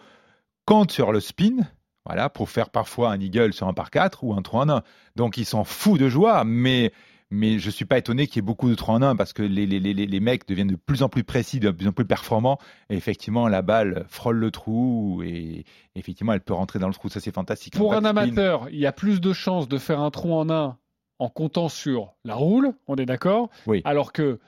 [0.66, 1.58] comptent sur le spin,
[2.06, 4.84] voilà, pour faire parfois un eagle sur un par 4 ou un 3 en 1.
[5.16, 6.92] Donc ils sont fous de joie, mais
[7.32, 9.42] mais je suis pas étonné qu'il y ait beaucoup de 3 en 1 parce que
[9.42, 12.06] les, les, les, les, mecs deviennent de plus en plus précis, de plus en plus
[12.06, 12.60] performants.
[12.90, 15.66] Et effectivement, la balle frôle le trou et
[15.96, 17.10] effectivement, elle peut rentrer dans le trou.
[17.10, 17.76] Ça, c'est fantastique.
[17.76, 20.78] Pour un amateur, il y a plus de chances de faire un trou en 1
[21.18, 23.50] en comptant sur la roule, on est d'accord?
[23.68, 23.82] Oui.
[23.86, 24.40] Alors que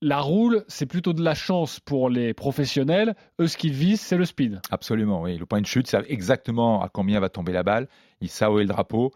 [0.00, 3.14] la roule, c'est plutôt de la chance pour les professionnels.
[3.40, 4.60] Eux, ce qu'ils visent, c'est le speed.
[4.70, 5.36] Absolument, oui.
[5.36, 7.88] Le point de chute, savent exactement à combien va tomber la balle.
[8.20, 9.12] Ils savent où est le drapeau.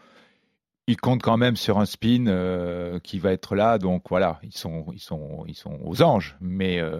[0.89, 3.79] Ils comptent quand même sur un spin euh, qui va être là.
[3.79, 6.37] Donc voilà, ils sont, ils sont, ils sont aux anges.
[6.41, 6.99] Mais, euh,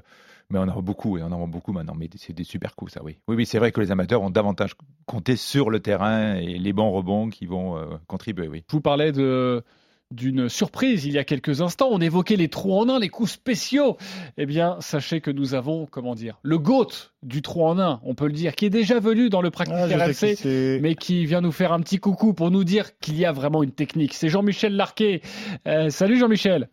[0.49, 1.97] mais on en voit beaucoup et on en voit beaucoup maintenant.
[1.97, 3.19] Mais c'est des super coups, ça, oui.
[3.27, 4.75] Oui, oui, c'est vrai que les amateurs ont davantage
[5.07, 8.65] compté sur le terrain et les bons rebonds qui vont euh, contribuer, oui.
[8.69, 9.65] Je vous parlais de
[10.13, 11.89] d'une surprise il y a quelques instants.
[11.91, 13.97] On évoquait les trous en un, les coups spéciaux.
[14.37, 18.15] Eh bien, sachez que nous avons, comment dire, le GOAT du trou en un, on
[18.15, 20.49] peut le dire, qui est déjà venu dans le Practice ah,
[20.81, 23.63] mais qui vient nous faire un petit coucou pour nous dire qu'il y a vraiment
[23.63, 24.15] une technique.
[24.15, 25.21] C'est Jean-Michel Larquet.
[25.67, 26.69] Euh, salut Jean-Michel.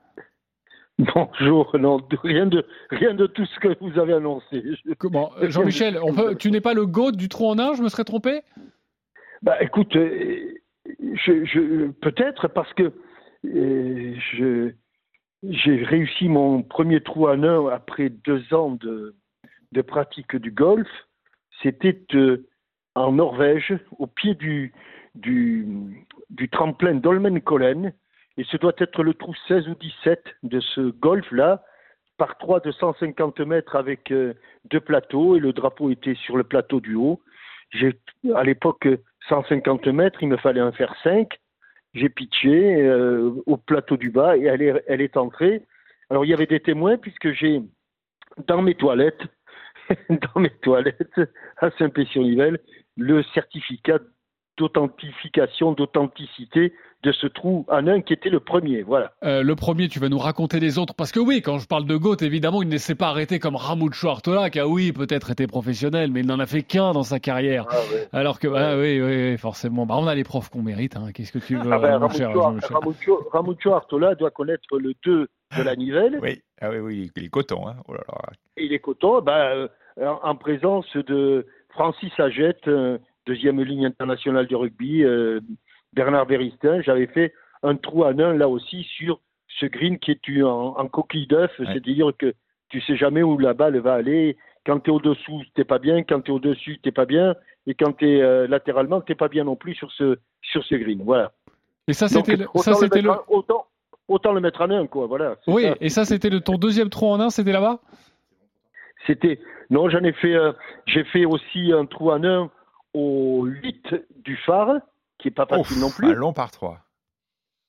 [1.15, 4.61] Bonjour, non, rien de, rien de tout ce que vous avez annoncé.
[4.97, 5.97] Comment Jean-Michel,
[6.39, 8.41] tu n'es pas le GOAT du trou en un, je me serais trompé?
[9.41, 10.59] Bah écoute, euh,
[10.99, 12.91] je, je peut-être parce que
[15.43, 19.15] j'ai réussi mon premier trou à un après deux ans de,
[19.87, 20.87] pratique du golf.
[21.61, 22.45] C'était euh,
[22.95, 24.73] en Norvège, au pied du,
[26.51, 27.93] tremplin d'Olmenkollen.
[28.37, 31.63] Et ce doit être le trou 16 ou 17 de ce golf-là,
[32.17, 34.33] par trois de 150 mètres avec euh,
[34.65, 35.35] deux plateaux.
[35.35, 37.21] Et le drapeau était sur le plateau du haut.
[38.35, 38.87] À l'époque
[39.29, 41.39] 150 mètres, il me fallait en faire 5
[41.93, 45.63] j'ai pitché euh, au plateau du bas et elle est, elle entrée.
[46.09, 47.61] Alors il y avait des témoins puisque j'ai
[48.47, 49.21] dans mes toilettes,
[50.09, 51.21] dans mes toilettes
[51.57, 52.59] à Saint-Pé-sur-Nivelle,
[52.97, 53.99] le certificat
[54.59, 58.81] d'authentification, d'authenticité de ce trou en un qui était le premier.
[58.81, 59.13] Voilà.
[59.23, 60.93] Euh, le premier, tu vas nous raconter les autres.
[60.93, 63.55] Parce que oui, quand je parle de Goat, évidemment, il ne s'est pas arrêté comme
[63.55, 67.03] Ramucho Artola, qui a oui, peut-être été professionnel, mais il n'en a fait qu'un dans
[67.03, 67.65] sa carrière.
[67.69, 68.07] Ah, ouais.
[68.11, 69.85] Alors que, ah, oui, oui, forcément.
[69.85, 70.97] Bah, on a les profs qu'on mérite.
[70.97, 71.11] Hein.
[71.13, 74.93] Qu'est-ce que tu veux, Ah ben, mon cher Ramucho, Ramucho- Ramucho Artola doit connaître le
[75.05, 76.19] 2 de la Nivelle.
[76.21, 77.65] Oui, ah oui, oui, il est coton.
[77.69, 77.77] Hein.
[77.87, 78.29] Oh là là.
[78.57, 79.31] Et il est coton, ben,
[80.01, 82.97] euh, en, en présence de Francis Agette, euh,
[83.29, 85.39] deuxième ligne internationale du rugby, euh,
[85.93, 86.81] Bernard Béristin.
[86.81, 89.19] J'avais fait un trou à un là aussi sur
[89.59, 91.65] ce green qui est en, en coquille d'œuf, Ouais.
[91.67, 92.33] c'est-à-dire que
[92.69, 94.35] tu sais jamais où la balle va aller.
[94.65, 96.03] Quand tu es au-dessous, t'es pas bien.
[96.03, 97.35] Quand tu es au-dessus, t'es pas bien.
[97.67, 101.01] Et quand tu es latéralement, t'es pas bien non plus sur ce, sur ce green.
[101.03, 101.31] Voilà.
[101.87, 103.65] Et ça, c'était le, autant, ça, le mettre le, en- autant,
[104.07, 105.07] autant le mettre en un, quoi.
[105.07, 105.35] Voilà.
[105.47, 105.75] Oui, ça.
[105.81, 107.79] et ça, c'était ton deuxième trou en un, c'était là-bas?
[109.07, 109.39] C'était
[109.69, 110.51] non, j'en ai fait euh,
[110.87, 112.49] j'ai fait aussi un trou en un
[112.93, 114.79] au 8 du phare
[115.17, 116.07] qui est pas facile Ouf, non plus.
[116.07, 116.79] Un long par trois.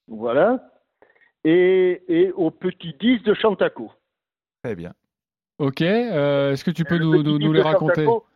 [0.09, 0.71] Voilà.
[1.45, 3.93] Et, et au petit 10 de Chantaco.
[4.63, 4.93] Très bien.
[5.59, 8.05] Ok, euh, est-ce que tu peux Le nous, petit nous, 10 nous de les raconter?
[8.05, 8.27] Chantaco,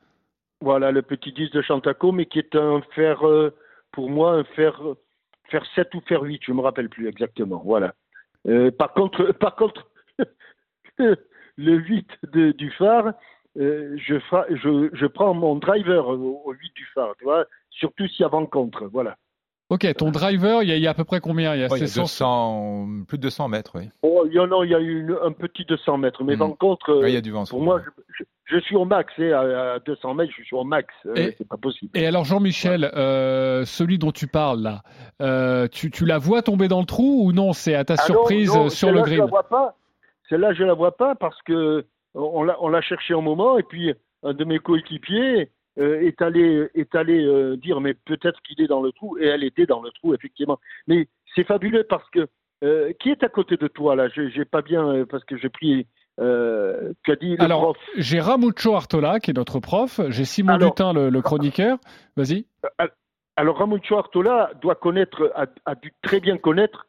[0.60, 3.54] Voilà, le petit 10 de Chantaco, mais qui est un fer, euh,
[3.92, 4.80] pour moi, un fer,
[5.48, 7.62] fer 7 ou fer 8, je me rappelle plus exactement.
[7.64, 7.94] Voilà.
[8.46, 9.88] Euh, par contre, par contre
[10.98, 11.16] le
[11.76, 13.12] 8 de- du phare,
[13.58, 17.44] euh, je, fra- je, je prends mon driver au, au 8 du phare, tu vois,
[17.70, 18.84] surtout s'il y a vent-contre.
[18.92, 19.16] Voilà.
[19.70, 21.54] Ok, ton driver, il y, a, il y a à peu près combien?
[21.54, 23.88] Il y a, Oh, il y a c'est 100 200, plus de 200 mètres, oui.
[24.02, 26.34] Oh, il y en a, il y a eu une- un petit 200 mètres, mais
[26.34, 26.38] Mhm.
[26.40, 27.44] vent-contre, euh, Ouais, il y a du vent.
[27.44, 28.24] pour moi, je, je-
[28.56, 30.92] je suis au max, hein, à, à 200 mètres, je suis au max.
[31.06, 31.90] Euh, Et- c'est pas possible.
[31.98, 34.82] Et alors Jean-Michel, euh, celui dont tu parles là,
[35.22, 37.54] euh, tu, tu la vois tomber dans le trou ou non?
[37.54, 39.48] C'est à ta Ah non, surprise non, euh, sur le celle-là, Je la green vois
[39.48, 39.76] pas.
[40.28, 43.62] Celle-là, je la vois pas parce que on l'a, on l'a cherché un moment et
[43.62, 48.60] puis un de mes coéquipiers euh, est allé, est allé euh, dire mais peut-être qu'il
[48.62, 50.58] est dans le trou et elle était dans le trou effectivement.
[50.86, 52.26] Mais c'est fabuleux parce que
[52.62, 54.08] euh, qui est à côté de toi là?
[54.08, 55.86] J'ai, pas bien euh, parce que j'ai pris.
[56.20, 57.76] Euh, tu as dit le Alors, prof.
[57.96, 61.78] j'ai Ramucho Artola qui est notre prof, j'ai Simon Alors- Lutin le, le chroniqueur.
[62.16, 62.46] Vas-y.
[63.36, 66.86] Alors Ramucho Artola doit connaître, a, a dû très bien connaître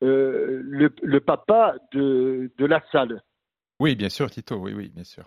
[0.00, 3.22] le, le papa de, de la salle,
[3.82, 5.24] Oui, bien sûr, Tito, oui, oui, bien sûr.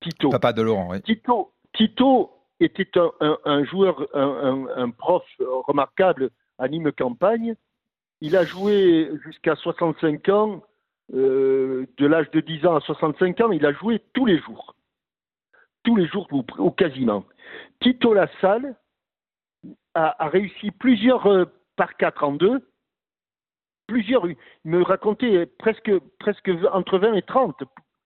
[0.00, 0.30] Tito.
[0.30, 1.02] Papa de Laurent, oui.
[1.02, 7.54] Tito, Tito était un, un- un joueur, un, prof remarquable à Nîmes Campagne.
[8.22, 10.64] Il a joué jusqu'à 65 ans,
[11.12, 14.74] euh, de l'âge de 10 ans à 65 ans, il a joué tous les jours.
[15.82, 17.24] Tous les jours ou, quasiment.
[17.82, 18.74] Tito Lassalle
[19.92, 21.44] a, a réussi plusieurs euh,
[21.76, 22.66] par 4 en deux.
[23.86, 27.62] Plusieurs, il me racontait presque, presque entre 20 et 30.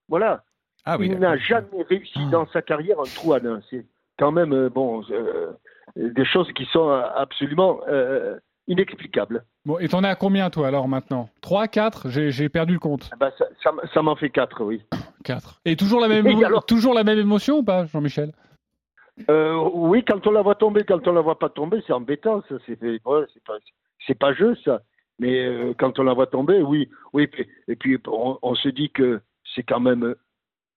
[0.09, 0.43] Voilà
[0.85, 2.29] Ah oui, il n'a jamais réussi Ah.
[2.31, 3.61] dans sa carrière un trou à nain.
[3.69, 3.85] C'est
[4.19, 5.51] quand même euh, bon, euh,
[5.95, 9.43] des choses qui sont euh, absolument euh, inexplicables.
[9.65, 11.29] Bon, et t'en es à combien toi alors maintenant?
[11.41, 13.09] 3, 4 J'ai perdu le compte.
[13.11, 14.83] Ah ben, ça ça m- ça m'en fait quatre, oui.
[15.23, 15.61] 4.
[15.65, 18.31] Et toujours la même, alors toujours la même émotion ou pas, Jean-Michel?
[19.29, 22.41] Euh, oui, quand on la voit tomber, quand on la voit pas tomber, c'est embêtant.
[22.49, 23.57] Ça, c'est ouais, c'est pas,
[24.07, 24.81] c'est pas jeu ça.
[25.21, 27.29] Mais euh, quand on la voit tomber, oui, oui.
[27.67, 29.21] Et puis on, se dit que
[29.53, 30.15] c'est quand même euh,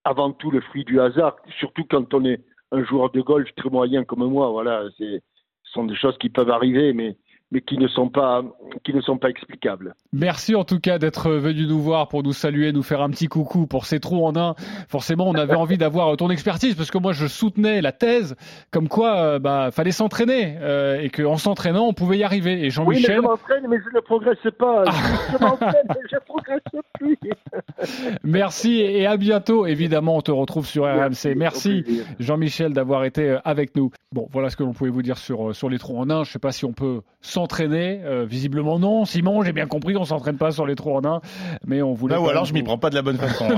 [0.04, 3.70] avant tout le fruit du hasard, surtout quand on est un joueur de golf très
[3.70, 4.50] moyen comme moi.
[4.50, 5.18] Voilà, ce
[5.62, 7.16] sont des choses qui peuvent arriver, mais
[7.54, 8.42] mais qui ne sont pas
[8.82, 9.94] qui ne sont pas explicables.
[10.12, 13.28] Merci en tout cas d'être venu nous voir pour nous saluer, nous faire un petit
[13.28, 14.54] coucou pour ces trous en un.
[14.88, 18.34] Forcément, on avait envie d'avoir ton expertise parce que moi je soutenais la thèse
[18.72, 22.54] comme quoi euh, bah fallait s'entraîner euh, et qu'en s'entraînant on pouvait y arriver.
[22.54, 24.84] Et Oui, mais Jean-Michel, je m'entraîne, mais je ne progresse pas.
[24.86, 24.92] Je,
[25.32, 26.60] je m'entraîne, mais je progresse
[26.98, 27.18] plus.
[28.24, 29.66] merci et à bientôt.
[29.66, 31.36] Évidemment, on te retrouve sur RMC.
[31.36, 31.84] Merci.
[32.18, 33.92] Jean-Michel d'avoir été euh, avec nous.
[34.10, 36.24] Bon, voilà ce que l'on pouvait vous dire sur, sur les trous en un.
[36.24, 37.02] Je ne sais pas si on peut
[37.44, 38.00] s'entraîner.
[38.04, 39.04] Euh, visiblement non.
[39.04, 41.20] Simon, j'ai bien compris, on s'entraîne pas sur les trous en un.
[41.66, 42.14] Mais on voulait.
[42.14, 43.48] Là, ou alors je m'y prends pas de la bonne façon.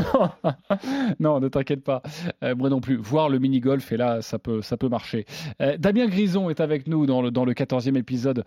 [0.42, 0.56] hein.
[1.20, 2.02] non, ne t'inquiète pas.
[2.42, 2.96] Euh, moi non plus.
[2.96, 5.24] Voir le mini-golf, et là, ça peut, ça peut marcher.
[5.62, 8.44] Euh, Damien Grison est avec nous dans le, dans le 14e épisode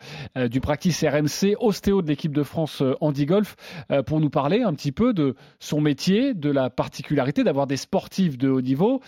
[0.50, 3.56] du Practice RMC, ostéo de l'équipe de France Handi-Golf,
[3.92, 7.78] euh, pour nous parler un petit peu de son métier, de la particularité d'avoir des
[7.78, 9.02] sportifs de haut niveau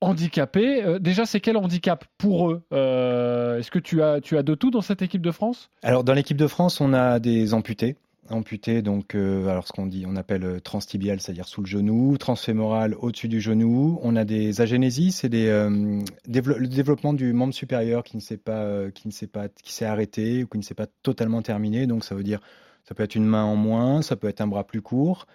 [0.00, 0.84] handicapés.
[0.84, 4.54] Euh, déjà, c'est quel handicap pour eux Euh, Est-ce que tu as, tu as de
[4.54, 5.70] tout dans cette équipe de France?
[5.82, 7.96] Alors dans l'équipe de France, on a des amputés.
[8.30, 12.94] Amputés, donc euh, alors ce qu'on dit, on appelle transtibial, c'est-à-dire sous le genou, transfémoral
[13.00, 13.98] au-dessus du genou.
[14.02, 18.90] On a des agénésies, c'est des le développement du membre supérieur qui ne s'est pas,
[18.90, 21.86] qui ne s'est pas, qui s'est arrêté ou qui ne s'est pas totalement terminé.
[21.86, 22.40] Donc ça veut dire,
[22.84, 25.26] ça peut être une main en moins, ça peut être un bras plus court.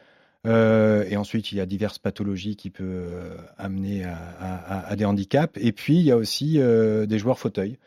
[0.45, 5.57] Euh, et ensuite, il y a diverses pathologies qui peuvent euh, amener à, des handicaps.
[5.61, 7.77] Et puis, il y a aussi euh, des joueurs fauteuils.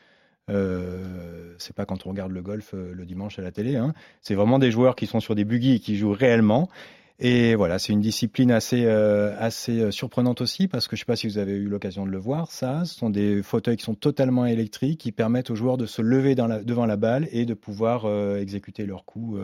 [1.59, 3.77] C'est pas quand on regarde le golf le dimanche à la télé.
[3.77, 3.95] Hein.
[4.23, 6.69] C'est vraiment des joueurs qui sont sur des buggy et qui jouent réellement.
[7.19, 11.05] Et voilà, c'est une discipline assez, euh, assez euh, surprenante aussi parce que je ne
[11.05, 12.51] sais pas si vous avez eu l'occasion de le voir.
[12.51, 16.03] Ça, ce sont des fauteuils qui sont totalement électriques qui permettent aux joueurs de se
[16.03, 19.39] lever devant la balle et de pouvoir euh, exécuter leur coup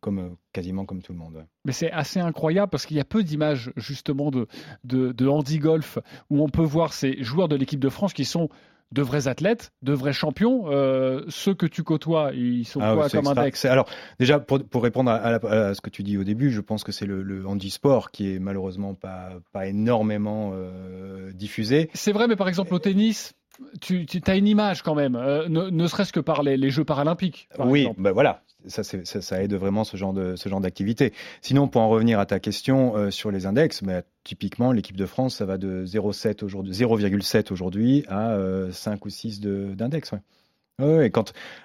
[0.00, 1.44] comme quasiment comme tout le monde.
[1.64, 4.46] Mais c'est assez incroyable parce qu'il y a peu d'images justement de,
[4.84, 5.98] de, de handi-golf
[6.30, 8.48] où on peut voir ces joueurs de l'équipe de France qui sont
[8.92, 10.64] de vrais athlètes, de vrais champions.
[10.70, 14.62] Euh, ceux que tu côtoies, ils sont Ah quoi comme extra- index Alors, déjà, pour,
[14.64, 16.92] pour répondre à, à la- à ce que tu dis au début, je pense que
[16.92, 21.90] c'est le, le handisport qui est malheureusement pas, pas énormément euh, diffusé.
[21.94, 23.34] C'est vrai, mais par exemple au tennis,
[23.80, 26.84] tu, as une image quand même, euh, ne, ne serait-ce que par les, les Jeux
[26.84, 27.48] paralympiques.
[27.56, 28.00] par oui, exemple.
[28.02, 31.12] ben voilà, ça, ça, ça aide vraiment ce genre d'activité.
[31.42, 35.06] Sinon, pour en revenir à ta question euh, sur les index, ben, typiquement l'équipe de
[35.06, 40.12] France, ça va de 0,7 aujourd'hui, 0,7 aujourd'hui à euh, 5 ou 6 de- d'index.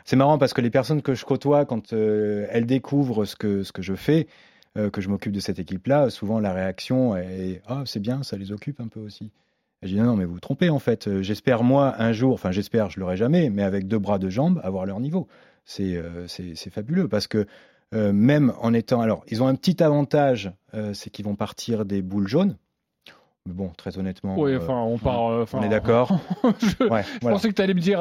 [0.06, 3.64] C'est marrant parce que les personnes que je côtoie, quand euh, elles découvrent ce que
[3.82, 4.28] je fais,
[4.78, 8.38] euh, que je m'occupe de cette équipe-là, souvent la réaction est ah c'est bien, ça
[8.38, 9.30] les occupe un peu aussi.
[9.84, 11.08] Je dis non, mais vous vous trompez en fait.
[11.08, 14.30] Euh, J'espère moi un jour, enfin j'espère, je l'aurai jamais, mais avec deux bras, deux
[14.30, 15.28] jambes, avoir leur niveau.
[15.66, 17.46] C'est euh, c'est fabuleux parce que
[17.94, 21.86] euh, même en étant, alors ils ont un petit avantage, euh, c'est qu'ils vont partir
[21.86, 22.58] des boules jaunes.
[23.46, 25.28] Mais bon, très honnêtement, Oui, euh, enfin, on part.
[25.28, 26.18] euh, on est d'accord.
[26.44, 27.36] je Ouais, je voilà.
[27.36, 28.00] pensais que tu allais me dire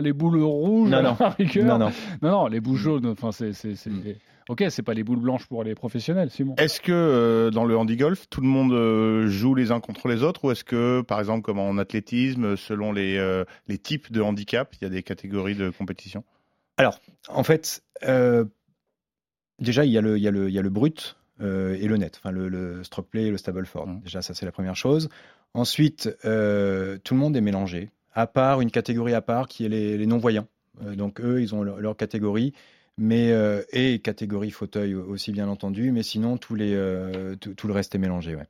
[0.00, 0.88] les boules rouges.
[0.88, 1.16] Non, à non.
[1.64, 1.90] Non, non.
[2.22, 3.06] non, non, les boules jaunes.
[3.06, 3.52] Enfin, c'est,
[3.86, 4.12] Mm.
[4.48, 6.54] Ok, c'est pas les boules blanches pour les professionnels, Simon.
[6.58, 10.22] Est-ce que euh, dans le handi-golf, tout le monde euh, joue les uns contre les
[10.24, 14.20] autres ou est-ce que, par exemple, comme en athlétisme, selon les, euh, les types de
[14.20, 16.24] handicap, il y a des catégories de compétition?
[17.28, 18.44] En fait, euh,
[19.58, 21.76] déjà, il y, a le, il, y a le, il y a le brut euh,
[21.80, 23.86] et le net, enfin le, le stroke play et le stable ford.
[23.86, 24.00] Mhm.
[24.00, 25.08] Déjà, ça, c'est la première chose.
[25.54, 29.68] Ensuite, euh, tout le monde est mélangé, à part une catégorie à part qui est
[29.68, 30.48] les, les non-voyants.
[30.80, 32.54] Donc, eux, ils ont leur, leur catégorie,
[32.96, 33.30] mais,
[33.72, 36.74] et catégorie fauteuil aussi, bien entendu, mais sinon, tous les,
[37.40, 38.34] tout, tout le reste est mélangé.
[38.34, 38.46] Ouais.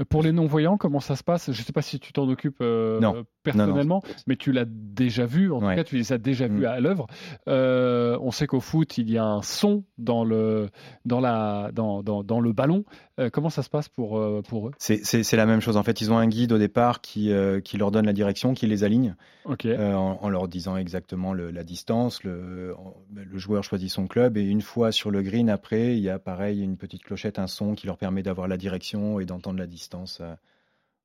[0.00, 1.52] Euh, Pour les non-voyants, comment ça se passe?
[1.52, 3.24] Je ne sais pas si tu t'en occupes euh, Non.
[3.42, 5.70] personnellement, mais tu l'as déjà vu, en Ouais.
[5.74, 6.64] tout cas tu les as déjà vus Mm.
[6.64, 7.06] à l'œuvre.
[7.48, 10.68] Euh, on sait qu'au foot, il y a un son dans le,
[11.04, 12.84] dans la, dans, dans, dans le ballon.
[13.20, 14.72] Euh, comment ça se passe pour, pour eux?
[14.78, 15.76] C'est la même chose.
[15.76, 17.30] En fait, ils ont un guide au départ qui,
[17.64, 19.14] qui leur donne la direction, qui les aligne.
[19.44, 19.66] Ok.
[19.66, 22.22] euh, en, en leur disant exactement le- la distance.
[22.24, 22.74] Le,
[23.10, 26.08] ben, le joueur choisit son club et une fois sur le green, après, il y
[26.08, 29.58] a pareil une petite clochette, un son qui leur permet d'avoir la direction et d'entendre
[29.58, 29.81] la distance.
[30.20, 30.36] Euh.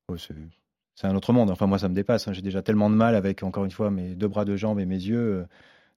[0.08, 0.16] Oh,
[0.94, 1.50] c'est un autre monde.
[1.50, 2.26] Enfin, moi, ça me dépasse.
[2.28, 2.32] hein.
[2.32, 4.86] J'ai déjà tellement de mal avec, encore une fois, mes deux bras, deux jambes et
[4.86, 5.18] mes yeux.
[5.18, 5.44] euh.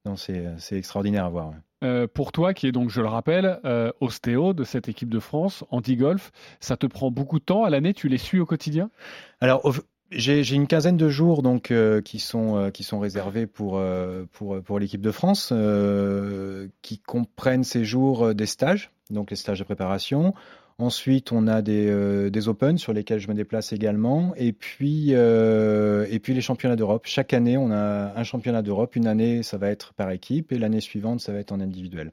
[0.06, 1.50] Non, c'est c'est extraordinaire à voir.
[1.50, 1.56] ouais.
[1.84, 5.20] Euh, pour toi, qui est donc, je le rappelle, euh, ostéo de cette équipe de
[5.20, 7.94] France, anti-golf, ça te prend beaucoup de temps à l'année?
[7.94, 8.92] Tu les suis au quotidien?
[9.40, 9.74] Alors, au-
[10.12, 14.26] j'ai une quinzaine de jours donc euh, qui sont euh, qui sont réservés pour euh,
[14.34, 19.38] pour pour l'équipe de France, euh, qui comprennent ces jours euh, des stages, donc les
[19.38, 20.34] stages de préparation.
[20.82, 25.10] Ensuite, on a des euh, des Open sur lesquels je me déplace également, et puis
[25.12, 27.04] euh, et puis les championnats d'Europe.
[27.06, 28.96] Chaque année, on a un championnat d'Europe.
[28.96, 32.12] Une année, ça va être par équipe, et l'année suivante, ça va être en individuel.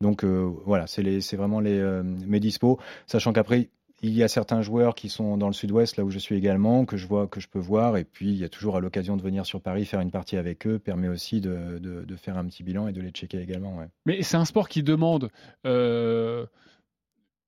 [0.00, 1.80] Donc euh, voilà, c'est vraiment les
[2.26, 3.68] mes dispos, sachant qu'après
[4.02, 6.86] il y a certains joueurs qui sont dans le sud-ouest, là où je suis également,
[6.86, 7.96] que je vois, que je peux voir.
[7.96, 10.36] Et puis, il y a toujours à l'occasion de venir sur Paris faire une partie
[10.36, 13.76] avec eux, permet aussi de, de, faire un petit bilan et de les checker également.
[14.06, 15.30] Mais c'est un sport qui demande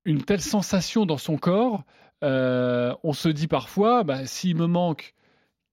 [0.04, 1.84] une telle sensation dans son corps.
[2.24, 5.14] euh, on se dit parfois, bah, s'il me manque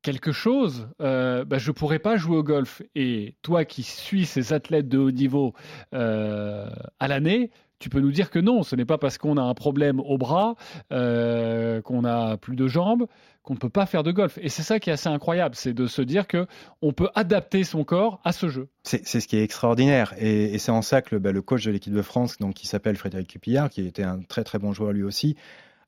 [0.01, 2.81] quelque chose, euh, bah, je ne pourrais pas jouer au golf.
[2.95, 5.53] Et toi qui suis ces athlètes de haut niveau
[5.93, 9.41] euh, à l'année, tu peux nous dire que non, ce n'est pas parce qu'on a
[9.41, 10.55] un problème au bras,
[10.91, 13.07] euh, qu'on a plus de jambes,
[13.43, 14.37] qu'on ne peut pas faire de golf.
[14.41, 16.47] Et c'est ça qui est assez incroyable, c'est de se dire que
[16.81, 18.67] on peut adapter son corps à ce jeu.
[18.83, 20.13] C'est ce qui est extraordinaire.
[20.19, 22.67] Et, c'est en ça que le, bah, le coach de l'équipe de France, donc, qui
[22.67, 25.35] s'appelle Frédéric Cupillard, qui était un très très bon joueur lui aussi,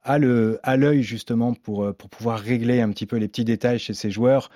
[0.04, 3.94] a l'œil justement pour, euh, pour pouvoir régler un petit peu les petits détails chez
[3.94, 4.50] ses joueurs.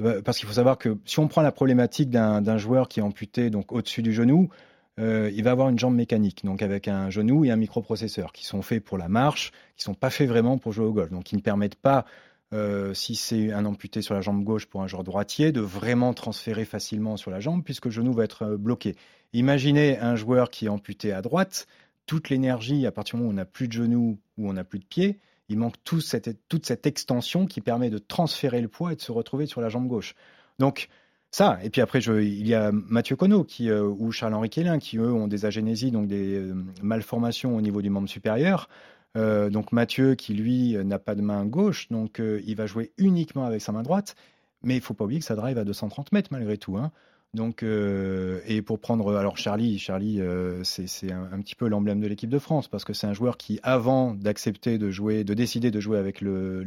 [0.00, 3.02] Euh, Parce qu'il faut savoir que si on prend la problématique d'un joueur qui est
[3.02, 4.50] amputé donc au-dessus du genou,
[4.98, 8.44] euh, il va avoir une jambe mécanique, donc avec un genou et un microprocesseur, qui
[8.44, 11.24] sont faits pour la marche, qui sont pas faits vraiment pour jouer au golf, donc
[11.24, 12.04] qui ne permettent pas,
[12.52, 16.12] euh, si c'est un amputé sur la jambe gauche pour un joueur droitier, de vraiment
[16.12, 18.96] transférer facilement sur la jambe, puisque le genou va être euh, bloqué.
[19.32, 21.66] Imaginez un joueur qui est amputé à droite,
[22.06, 24.64] toute l'énergie, à partir du moment où on n'a plus de genou ou on n'a
[24.64, 28.68] plus de pied, il manque tout cette, toute cette extension qui permet de transférer le
[28.68, 30.14] poids et de se retrouver sur la jambe gauche.
[30.58, 30.88] Donc,
[31.30, 34.98] ça, et puis après, il y a Mathieu Conneau qui, euh, ou Charles-Henri Quélin qui,
[34.98, 38.68] eux, ont des agénésies, donc des euh, malformations au niveau du membre supérieur.
[39.16, 43.44] Euh, donc Mathieu, qui lui n'a pas de main gauche, donc il va jouer uniquement
[43.44, 44.16] avec sa main droite.
[44.62, 46.76] Mais il faut pas oublier que sa drive à 230 mètres malgré tout.
[46.76, 46.90] Hein.
[47.32, 50.20] Donc, et pour prendre, alors Charlie, Charlie,
[50.64, 53.60] c'est un, petit peu l'emblème de l'équipe de France parce que c'est un joueur qui,
[53.62, 56.64] avant d'accepter de jouer, de décider de jouer avec le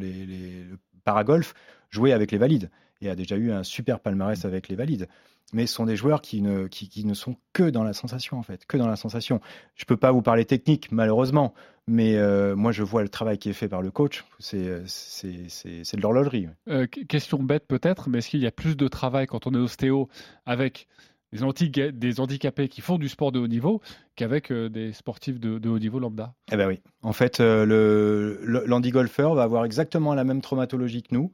[1.04, 1.54] paragolf,
[1.92, 2.70] jouait avec les valides
[3.04, 5.08] et a déjà eu un super palmarès avec les valides.
[5.54, 8.38] Mais ce sont des joueurs qui ne, qui, qui ne sont que dans la sensation,
[8.38, 9.40] en fait, que dans la sensation.
[9.76, 11.54] Je ne peux pas vous parler technique, malheureusement,
[11.86, 14.26] mais euh, moi, je vois le travail qui est fait par le coach.
[14.40, 16.48] C'est de l'horlogerie.
[16.70, 19.60] Euh, question bête peut-être, mais est-ce qu'il y a plus de travail quand on est
[19.60, 20.10] ostéo
[20.46, 20.88] avec
[21.34, 23.82] des, anti des handicapés qui font du sport de haut niveau
[24.16, 26.34] qu'avec euh, des sportifs de, de, haut niveau lambda?
[26.52, 26.80] Eh ben oui.
[27.02, 31.34] En fait, euh, l'handi-golfeur va avoir exactement la même traumatologie que nous,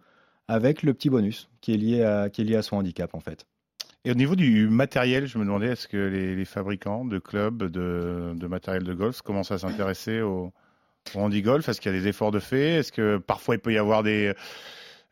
[0.50, 3.20] avec le petit bonus qui est lié à, qui est lié à son handicap, en
[3.20, 3.46] fait.
[4.04, 8.34] Et au niveau du matériel, je me demandais, est-ce que les, fabricants de clubs, de,
[8.36, 10.52] de, matériel de golf commencent à s'intéresser au,
[11.14, 12.78] au handi-golf Est-ce qu'il y a des efforts de fait?
[12.78, 14.34] Est-ce que parfois il peut y avoir des,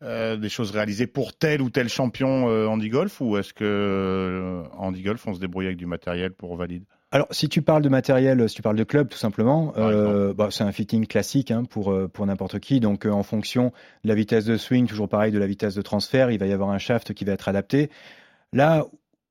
[0.01, 4.63] euh, des choses réalisées pour tel ou tel champion euh, handi-golf Ou est-ce que euh,
[4.77, 6.85] handi-golf, on se débrouille avec du matériel pour valide?
[7.11, 10.49] Alors, si tu parles de matériel, si tu parles de club, tout simplement, euh, bah,
[10.51, 12.81] c'est un fitting classique hein, pour, pour n'importe qui.
[12.81, 13.71] Donc, euh, en fonction
[14.03, 16.51] de la vitesse de swing, toujours pareil, de la vitesse de transfert, il va y
[16.51, 17.89] avoir un shaft qui va être adapté.
[18.51, 18.85] Là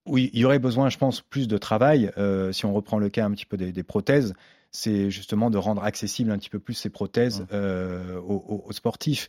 [0.07, 3.11] où il y aurait besoin, je pense, plus de travail, euh, si on reprend le
[3.11, 4.35] cas un petit peu des, des prothèses,
[4.71, 9.29] c'est justement de rendre accessible un petit peu plus ces prothèses euh, aux, aux, sportifs.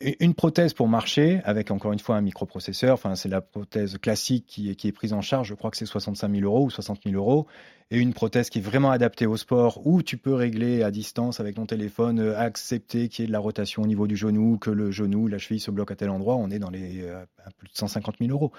[0.00, 4.68] Une prothèse pour marcher, avec encore une fois un microprocesseur, c'est la prothèse classique qui
[4.70, 7.46] est, prise en charge, je crois que c'est 65 000 euros ou 60 000 euros,
[7.92, 11.38] et une prothèse qui est vraiment adaptée au sport, où tu peux régler à distance
[11.38, 14.58] avec ton téléphone, euh, accepter qu'il y ait de la rotation au niveau du genou,
[14.58, 17.24] que le genou, la cheville se bloque à tel endroit, on est dans les euh,
[17.56, 18.50] plus de 150 000 euros.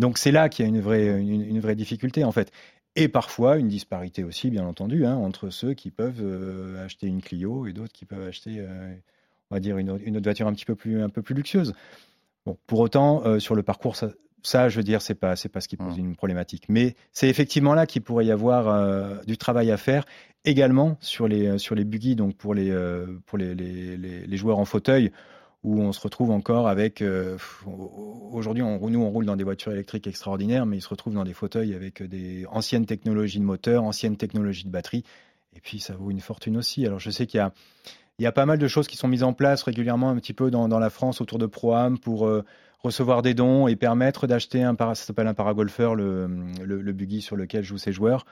[0.00, 2.50] Donc c'est là qu'il y a une vraie, difficulté en fait.
[2.96, 7.22] Et parfois une disparité aussi, bien entendu, hein, entre ceux qui peuvent euh, acheter une
[7.22, 8.66] Clio et d'autres qui peuvent acheter,
[9.50, 11.74] on va dire, une, une, autre voiture un petit peu plus, un peu plus luxueuse.
[12.46, 14.10] Bon, pour autant, euh, sur le parcours, ça,
[14.42, 16.64] ça, je veux dire, c'est pas, c'est pas ce qui pose une problématique.
[16.68, 20.04] Mais c'est effectivement là qu'il pourrait y avoir euh, du travail à faire,
[20.44, 24.58] également sur les, sur les buggy, donc pour les, euh, pour les, les, les, joueurs
[24.58, 25.12] en fauteuil
[25.62, 27.02] où on se retrouve encore avec.
[27.02, 27.36] Euh,
[28.32, 31.24] Aujourd'hui, on, nous, on roule dans des voitures électriques extraordinaires, mais ils se retrouvent dans
[31.24, 35.04] des fauteuils avec des anciennes technologies de moteur, anciennes technologies de batterie.
[35.54, 36.86] Et puis, ça vaut une fortune aussi.
[36.86, 37.52] Alors, je sais qu'il y a,
[38.20, 40.34] il y a pas mal de choses qui sont mises en place régulièrement un petit
[40.34, 42.44] peu dans, la France autour de ProAm pour euh,
[42.80, 47.64] recevoir des dons et permettre d'acheter un, ça s'appelle un paragolfeur, le, buggy sur lequel
[47.64, 48.26] jouent ces joueurs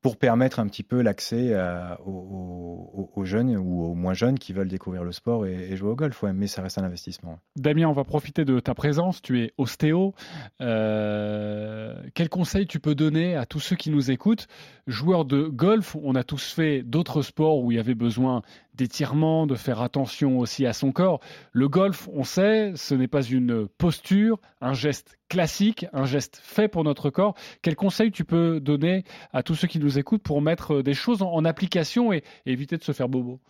[0.00, 1.56] pour permettre un petit peu l'accès
[2.04, 6.22] aux, jeunes ou aux moins jeunes qui veulent découvrir le sport et, jouer au golf.
[6.34, 7.38] Mais ça reste un investissement.
[7.56, 9.22] Damien, on va profiter de ta présence.
[9.22, 10.14] Tu es ostéo.
[10.60, 14.46] Euh, quel conseil tu peux donner à tous ceux qui nous écoutent?
[14.86, 18.42] Joueurs de golf, on a tous fait d'autres sports où il y avait besoin
[18.74, 21.20] d'étirement, de faire attention aussi à son corps.
[21.52, 26.68] Le golf, on sait, ce n'est pas une posture, un geste classique, un geste fait
[26.68, 27.34] pour notre corps.
[27.62, 31.22] Quel conseil tu peux donner à tous ceux qui nous écoutent pour mettre des choses
[31.22, 33.40] en, application et, éviter de se faire bobo?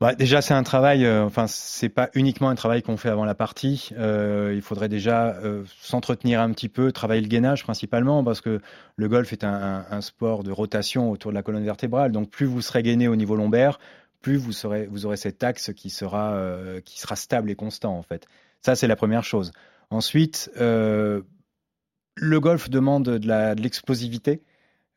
[0.00, 1.04] Bah, déjà, c'est un travail.
[1.04, 3.90] Euh, enfin, c'est pas uniquement un travail qu'on fait avant la partie.
[3.98, 8.62] Euh, il faudrait déjà euh, s'entretenir un petit peu, travailler le gainage principalement, parce que
[8.96, 12.12] le golf est un, un, sport de rotation autour de la colonne vertébrale.
[12.12, 13.78] Donc, plus vous serez gainé au niveau lombaire,
[14.20, 14.66] plus vous,
[15.06, 18.26] aurez cet axe qui sera, euh, qui sera stable et constant, en fait.
[18.60, 19.52] Ça, c'est la première chose.
[19.90, 21.22] Ensuite, euh,
[22.16, 24.42] le golf demande de l'explosivité.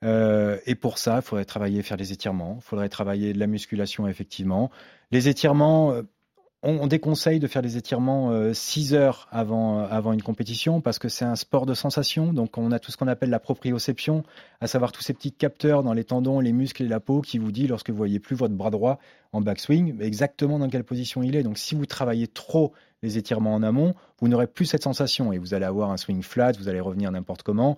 [0.03, 2.57] Euh, et pour ça, il faudrait travailler, faire des étirements.
[2.59, 4.69] Il faudrait travailler de la musculation, effectivement.
[5.11, 6.01] Les étirements,
[6.63, 11.09] on, on déconseille de faire des étirements 6 heures avant, avant une compétition parce que
[11.09, 12.33] c'est un sport de sensation.
[12.33, 14.23] Donc, on a tout ce qu'on appelle la proprioception,
[14.61, 17.37] à savoir tous ces petits capteurs dans les tendons, les muscles et la peau qui
[17.37, 18.99] vous dit, lorsque vous voyez plus votre bras droit
[19.33, 21.43] en backswing, exactement dans quelle position il est.
[21.43, 25.37] Donc, si vous travaillez trop les étirements en amont, vous n'aurez plus cette sensation et
[25.37, 27.77] vous allez avoir un swing flat, vous allez revenir n'importe comment.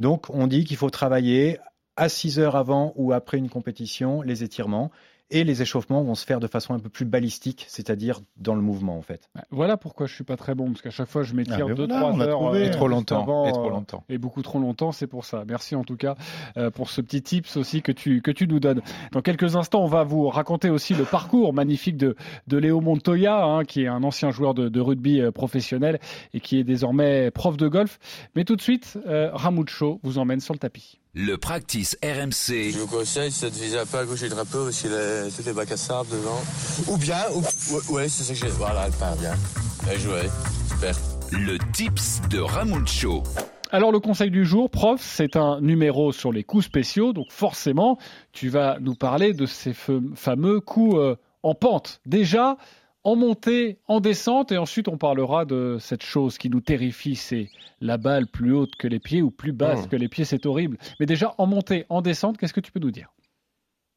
[0.00, 1.58] Donc, on dit qu'il faut travailler
[1.96, 4.90] à 6 heures avant ou après une compétition les étirements
[5.30, 8.62] et les échauffements vont se faire de façon un peu plus balistique, c'est-à-dire dans le
[8.62, 9.28] mouvement en fait.
[9.50, 12.00] Voilà pourquoi je suis pas très bon parce qu'à chaque fois je m'étire 2 ah,
[12.00, 15.06] 3 heures trouvé, et trop longtemps avant, et trop longtemps et beaucoup trop longtemps, c'est
[15.06, 15.44] pour ça.
[15.46, 16.16] Merci en tout cas
[16.56, 18.80] euh, pour ce petit tips aussi que tu que tu nous donnes.
[19.12, 22.16] Dans quelques instants, on va vous raconter aussi le parcours magnifique de
[22.46, 25.98] de Léo Montoya hein, qui est un ancien joueur de, de, rugby euh, professionnel
[26.32, 27.98] et qui est désormais prof de golf.
[28.34, 31.00] Mais tout de suite, euh, Ramucho vous emmène sur le tapis.
[31.14, 32.70] Le practice RMC.
[32.70, 35.52] Je vous conseille, de viser un peu à gauche du drapeau, aussi les, toutes les
[35.52, 36.40] bacs à sable devant.
[36.86, 37.42] Ou bien, ou,
[37.94, 38.52] ouais, c'est ça que j'ai.
[38.54, 39.34] Voilà, elle part bien.
[39.84, 40.20] Bien joué.
[40.68, 40.94] Super.
[41.32, 43.22] Le tips de Ramucho.
[43.70, 47.98] Alors le conseil du jour, prof, c'est un numéro sur les coups spéciaux, donc forcément,
[48.32, 49.74] tu vas nous parler de ces
[50.14, 52.00] fameux coups euh, en pente.
[52.06, 52.56] Déjà,
[53.08, 57.48] en montée, en descente, et ensuite on parlera de cette chose qui nous terrifie, c'est
[57.80, 59.88] la balle plus haute que les pieds ou plus basse Mmh.
[59.88, 60.76] que les pieds, c'est horrible.
[61.00, 63.08] Mais déjà, en montée, en descente, qu'est-ce que tu peux nous dire?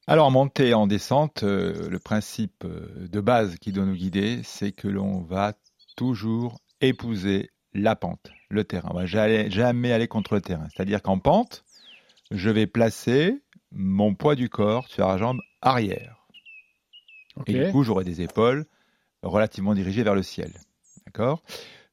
[0.07, 3.95] Alors, en montée et en descente, euh, le principe euh, de base qui doit nous
[3.95, 5.53] guider, c'est que l'on va
[5.97, 8.89] toujours épouser la pente, le terrain.
[8.91, 10.68] On va jamais, aller contre le terrain.
[10.74, 11.66] C'est-à-dire qu'en pente,
[12.32, 13.41] je vais placer
[13.74, 16.26] mon poids du corps sur la jambe arrière.
[17.47, 18.66] Et du coup, j'aurai des épaules
[19.24, 20.51] relativement dirigées vers le ciel.
[21.05, 21.43] D'accord?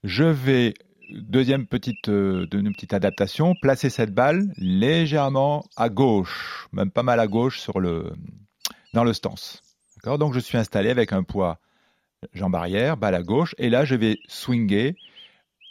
[0.05, 0.74] Je vais,
[1.11, 7.26] deuxième petite, euh, petite adaptation, placer cette balle légèrement à gauche, même pas mal à
[7.26, 8.12] gauche sur le,
[8.95, 9.62] dans le stance.
[9.97, 10.18] D'accord?
[10.18, 11.59] Donc, je suis installé avec un poids
[12.33, 14.97] jambe arrière, balle à gauche, et là, je vais swinger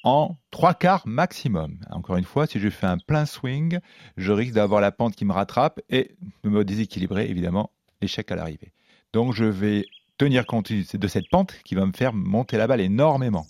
[0.03, 1.79] en trois quarts maximum.
[1.89, 3.79] Encore une fois, si je fais un plein swing,
[4.15, 8.35] je risque d'avoir la pente qui me rattrape et de me déséquilibrer, évidemment, l'échec à
[8.35, 8.71] l'arrivée.
[9.13, 9.85] Donc, je vais
[10.17, 13.45] tenir compte de cette pente qui va me faire monter la balle énormément.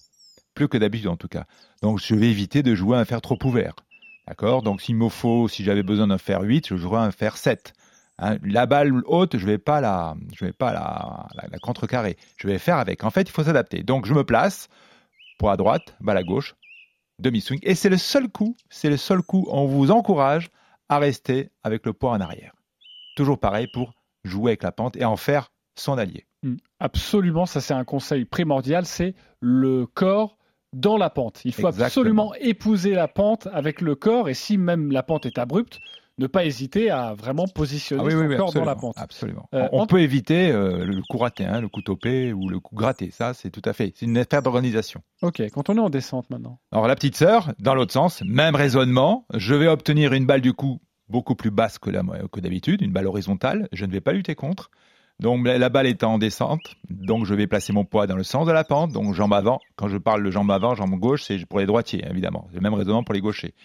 [0.54, 1.46] Plus que d'habitude, en tout cas.
[1.82, 3.76] Donc, je vais éviter de jouer un fer trop ouvert.
[4.28, 4.64] D'accord?
[4.64, 7.74] Donc, s'il me faut, si j'avais besoin d'un fer 8, je jouerai un fer 7.
[8.20, 12.18] Hein, la balle haute, je vais pas la, je vais pas la, la, la contrecarrer.
[12.38, 13.04] Je vais faire avec.
[13.04, 13.84] En fait, il faut s'adapter.
[13.84, 14.68] Donc, je me place,
[15.38, 16.56] poids à droite, balle à gauche,
[17.20, 17.60] demi-swing.
[17.64, 20.50] Et c'est le seul coup, c'est le seul coup, on vous encourage
[20.90, 22.54] à rester avec le poids en arrière.
[23.16, 23.94] Toujours pareil pour
[24.24, 26.27] jouer avec la pente et en faire son allié.
[26.44, 26.56] Mm.
[26.80, 30.38] Absolument, ça c'est un conseil primordial, c'est le corps
[30.74, 31.42] dans la pente.
[31.46, 31.86] Il faut Exactement.
[31.86, 35.80] absolument épouser la pente avec le corps et si même la pente est abrupte,
[36.20, 38.96] ne pas hésiter à vraiment positionner Ah oui, son oui, oui, corps dans la pente.
[38.98, 39.48] absolument.
[39.54, 42.76] Euh, on peut éviter euh, le coup raté, hein, le coup topé ou le coup
[42.76, 43.12] gratté.
[43.12, 43.94] Ça, c'est tout à fait.
[43.96, 45.02] C'est une affaire d'organisation.
[45.22, 46.60] Ok, quand on est en descente maintenant.
[46.72, 49.26] Alors la petite sœur, dans l'autre sens, même raisonnement.
[49.36, 52.92] Je vais obtenir une balle du coup beaucoup plus basse que, la- que d'habitude, une
[52.92, 53.70] balle horizontale.
[53.72, 54.72] Je ne vais pas lutter contre.
[55.20, 58.46] Donc la balle est en descente, donc je vais placer mon poids dans le sens
[58.46, 59.60] de la pente, donc jambe avant.
[59.76, 62.46] Quand je parle de jambe avant, jambe gauche, c'est pour les droitiers, évidemment.
[62.50, 63.56] C'est le même raisonnement pour les gauchers.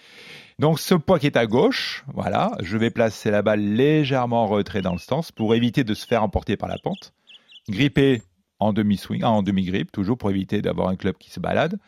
[0.59, 4.47] Donc ce poids qui est à gauche, voilà, je vais placer la balle légèrement en
[4.47, 7.13] retrait dans le stance pour éviter de se faire emporter par la pente.
[7.69, 8.23] Gripper
[8.59, 11.79] en demi-swing, ah, en demi-grip, toujours pour éviter d'avoir un club qui se balade.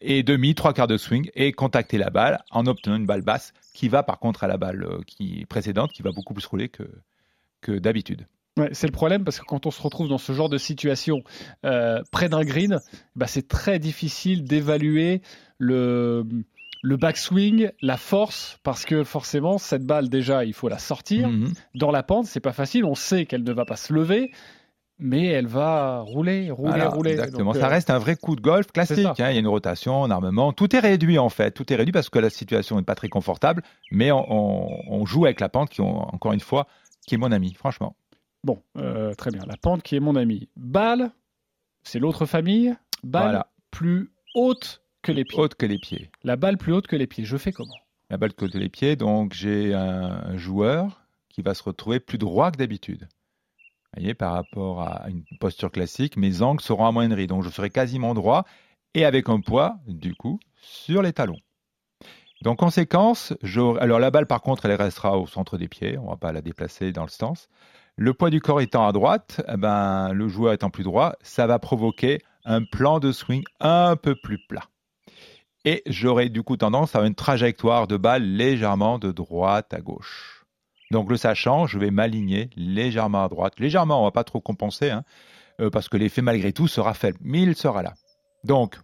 [0.00, 3.52] Et demi, trois quarts de swing et contacter la balle en obtenant une balle basse
[3.74, 6.68] qui va par contre à la balle euh, qui, précédente, qui va beaucoup plus rouler
[6.68, 8.28] que d'habitude.
[8.58, 11.22] Ouais, c'est le problème parce que quand on se retrouve dans ce genre de situation
[11.64, 12.78] euh, près d'un green,
[13.16, 15.22] bah, c'est très difficile d'évaluer
[15.58, 16.24] le,
[16.82, 21.28] le backswing, la force, parce que forcément, cette balle, déjà, il faut la sortir.
[21.28, 21.52] Mhm.
[21.74, 22.84] Dans la pente, c'est pas facile.
[22.84, 24.30] On sait qu'elle ne va pas se lever,
[25.00, 27.10] mais elle va rouler, rouler, Voilà, rouler.
[27.12, 27.52] Exactement.
[27.52, 29.06] Donc, ça euh, reste un vrai coup de golf classique.
[29.06, 29.14] hein.
[29.18, 30.52] Il y a une rotation, un armement.
[30.52, 31.52] Tout est réduit en fait.
[31.52, 33.62] Tout est réduit parce que la situation n'est pas très confortable.
[33.92, 36.66] Mais on, on- on joue avec la pente qui, ont, encore une fois,
[37.06, 37.94] qui est mon ami, franchement.
[38.44, 39.42] Bon, euh, très bien.
[39.46, 40.48] La pente qui est mon ami.
[40.56, 41.10] Balle,
[41.82, 42.74] c'est l'autre famille.
[43.02, 43.50] Balle Voilà.
[43.70, 45.38] plus haute que les pieds.
[45.38, 46.10] Haute que les pieds.
[46.24, 47.24] La balle plus haute que les pieds.
[47.24, 47.74] Je fais comment?
[48.10, 48.96] La balle de les pieds.
[48.96, 53.08] Donc j'ai un joueur qui va se retrouver plus droit que d'habitude.
[53.94, 57.26] Vous voyez, par rapport à une posture classique, mes angles seront amoindris.
[57.26, 58.44] Donc je serai quasiment droit
[58.94, 61.38] et avec un poids, du coup, sur les talons.
[62.42, 63.34] Donc, conséquence,
[63.80, 65.98] alors la balle, par contre, elle restera au centre des pieds.
[65.98, 67.48] On ne va pas la déplacer dans le stance.
[68.00, 71.48] Le poids du corps étant à droite, eh ben, le joueur étant plus droit, ça
[71.48, 74.68] va provoquer un plan de swing un peu plus plat.
[75.64, 80.44] Et j'aurai du coup tendance à une trajectoire de balle légèrement de droite à gauche.
[80.92, 83.58] Donc le sachant, je vais m'aligner légèrement à droite.
[83.58, 85.02] Légèrement, on va pas trop compenser, hein,
[85.60, 87.94] euh, parce que l'effet malgré tout sera faible, mais il sera là.
[88.44, 88.78] Donc,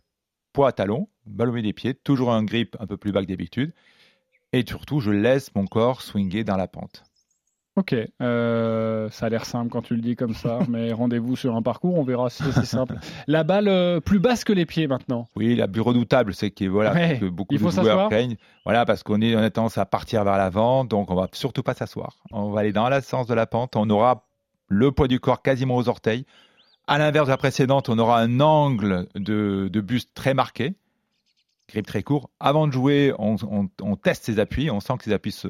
[0.52, 3.74] poids talon, balle des pieds, toujours un grip un peu plus bas que d'habitude.
[4.52, 7.04] Et surtout, je laisse mon corps swinger dans la pente.
[7.76, 11.56] Ok, euh, ça a l'air simple quand tu le dis comme ça, mais rendez-vous sur
[11.56, 12.94] un parcours, on verra si c'est simple.
[13.26, 15.26] La balle euh, plus basse que les pieds maintenant.
[15.34, 18.36] Oui, la plus redoutable, c'est que voilà, Ouais, que beaucoup de joueurs craignent.
[18.64, 21.64] Voilà, parce qu'on est on a tendance à partir vers l'avant, donc on va surtout
[21.64, 22.16] pas s'asseoir.
[22.30, 23.74] On va aller dans le sens de la pente.
[23.74, 24.24] On aura
[24.68, 26.26] le poids du corps quasiment aux orteils.
[26.86, 30.74] À l'inverse de la précédente, on aura un angle de, de buste très marqué,
[31.68, 32.30] grip très court.
[32.40, 35.48] Avant de jouer, on, on- on teste ses appuis, on sent que ses appuis se,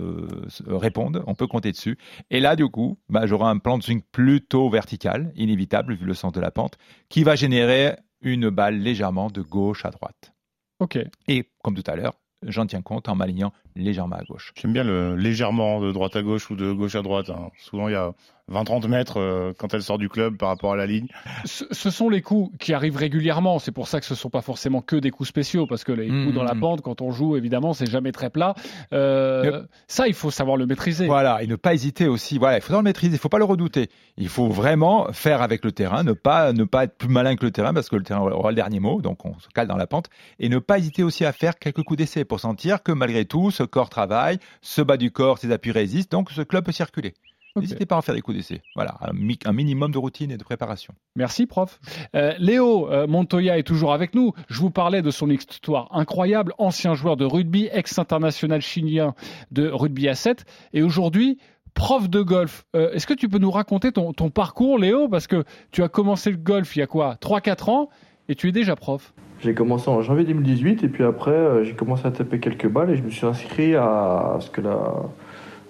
[0.48, 1.98] se répondent, on peut compter dessus.
[2.30, 6.14] Et là, du coup, bah, j'aurai un plan de swing plutôt vertical, inévitable vu le
[6.14, 10.32] sens de la pente, qui va générer une balle légèrement de gauche à droite.
[10.80, 10.98] Ok,
[11.28, 12.14] Et comme tout à l'heure,
[12.46, 14.52] j'en tiens compte en m'alignant légèrement à gauche.
[14.56, 17.30] J'aime bien le légèrement de droite à gauche ou de gauche à droite.
[17.30, 17.50] hein.
[17.58, 18.12] Souvent, il y a
[18.52, 21.06] 20-30 mètres euh, quand elle sort du club par rapport à la ligne.
[21.46, 23.58] Ce, ce sont les coups qui arrivent régulièrement.
[23.58, 25.92] C'est pour ça que ce ne sont pas forcément que des coups spéciaux, parce que
[25.92, 26.60] les Mmh, coups dans la mmh.
[26.60, 28.54] pente, quand on joue, évidemment, c'est jamais très plat.
[28.92, 31.06] Euh, Ça, il faut savoir le maîtriser.
[31.06, 32.38] Voilà, et ne pas hésiter aussi.
[32.38, 33.88] Voilà, il faut le maîtriser, il faut pas le redouter.
[34.18, 37.44] Il faut vraiment faire avec le terrain, ne pas ne pas être plus malin que
[37.44, 39.76] le terrain parce que le terrain aura le dernier mot, donc on se cale dans
[39.76, 40.08] la pente
[40.38, 43.50] et ne pas hésiter aussi à faire quelques coups d'essai pour sentir que malgré tout,
[43.50, 47.14] ce corps travaille, ce bas du corps, ses appuis résistent, donc ce club peut circuler.
[47.56, 48.62] N'hésitez pas à en faire des coups d'essai.
[48.74, 50.92] Voilà, un, mi- un minimum de routine et de préparation.
[51.14, 51.78] Merci, prof.
[52.16, 54.32] Euh, Léo euh, Montoya est toujours avec nous.
[54.48, 59.14] Je vous parlais de son histoire incroyable, ancien joueur de rugby, ex-international chilien
[59.52, 61.38] de rugby à 7, et aujourd'hui
[61.74, 62.64] prof de golf.
[62.74, 65.08] Euh, Est-ce que tu peux nous raconter ton, ton parcours, Léo?
[65.08, 67.14] Parce que tu as commencé le golf il y a quoi?
[67.20, 67.88] 3-4 ans,
[68.28, 69.14] et tu es déjà prof?
[69.44, 72.88] J'ai commencé en janvier 2018 et puis après euh, j'ai commencé à taper quelques balles
[72.88, 74.78] et je me suis inscrit à ce que la,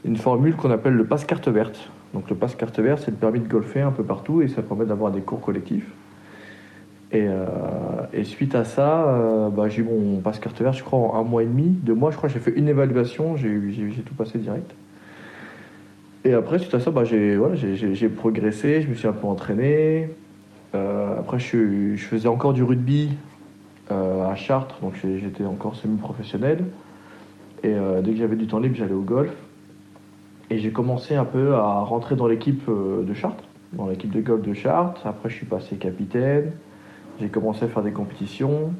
[0.04, 1.90] une formule qu'on appelle le passe carte verte.
[2.12, 4.62] Donc le passe carte verte, c'est le permis de golfer un peu partout et ça
[4.62, 5.88] permet d'avoir des cours collectifs.
[7.10, 11.00] Et, euh, suite à ça, euh, bah, j'ai eu mon passe carte verte, je crois,
[11.00, 12.12] en un mois et demi, deux mois.
[12.12, 14.72] Je crois j'ai fait une évaluation, j'ai tout passé direct.
[16.24, 17.56] Et après, suite à ça, bah, j'ai voilà,
[18.16, 20.10] progressé, je me suis un peu entraîné.
[20.72, 23.10] Après, je faisais encore du rugby
[23.90, 26.64] euh, à Chartres, donc j'étais encore semi-professionnel.
[27.62, 29.32] Et euh, dès que j'avais du temps libre, j'allais au golf.
[30.50, 34.20] Et j'ai commencé un peu à rentrer dans l'équipe euh, de Chartres, dans l'équipe de
[34.20, 35.06] golf de Chartres.
[35.06, 36.52] Après, je suis passé capitaine.
[37.20, 38.72] J'ai commencé à faire des compétitions.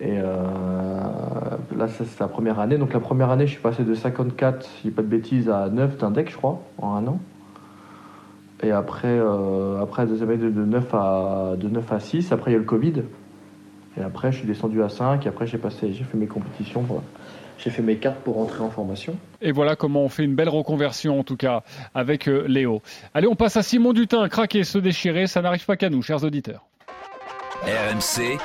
[0.00, 2.78] Et là, ça, c'est la première année.
[2.78, 5.98] Donc, la première année, je suis passé de 54, si pas de bêtises, à 9
[5.98, 7.20] d'index, je crois, en un an.
[8.64, 12.32] Et après, euh, après de 9 à, de 9 à 6.
[12.32, 13.02] Après, il y a eu le Covid.
[13.98, 15.24] Et après, je suis descendu à 5.
[15.24, 16.84] Et après, j'ai passé, j'ai fait mes compétitions.
[17.58, 19.16] J'ai fait mes cartes pour rentrer en formation.
[19.40, 21.62] Et voilà comment on fait une belle reconversion, en tout cas,
[21.94, 22.82] avec euh, Léo.
[23.14, 24.28] Allez, on passe à Simon Dutin.
[24.28, 26.66] Craquer, se déchirer, ça n'arrive pas qu'à nous, chers auditeurs.
[27.62, 28.38] RMC,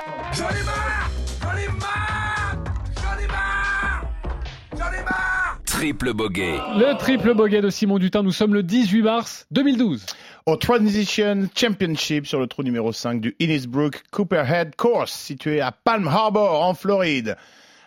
[5.79, 6.59] triple bogey.
[6.75, 10.05] Le triple bogey de Simon Dutin, nous sommes le 18 mars 2012.
[10.45, 16.05] Au Transition Championship sur le trou numéro 5 du Innisbrook Cooperhead Course, situé à Palm
[16.05, 17.37] Harbor en Floride.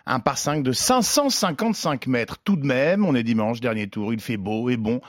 [0.07, 2.37] Un par 5 de 555 mètres.
[2.43, 4.99] Tout de même, on est dimanche, dernier tour, il fait beau et bon.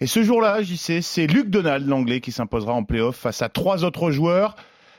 [0.00, 3.48] Et ce jour-là, j'y sais, c'est Luke Donald, l'anglais, qui s'imposera en playoff face à
[3.48, 4.56] trois autres joueurs.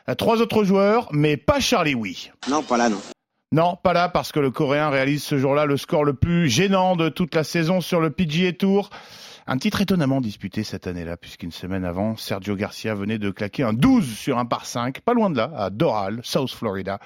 [0.08, 2.32] À trois autres joueurs, mais pas Charlie Wee.
[2.50, 3.02] Non, pas là, non.
[3.56, 6.98] Non, pas là, parce que le Coréen réalise ce jour-là le score le plus gênant
[6.98, 8.90] de toute la saison sur le PGA Tour.
[9.48, 13.72] Un titre étonnamment disputé cette année-là, puisqu'une semaine avant, Sergio Garcia venait de claquer un
[13.72, 17.00] 12 sur un par 5, pas loin de là, à Doral, South Florida,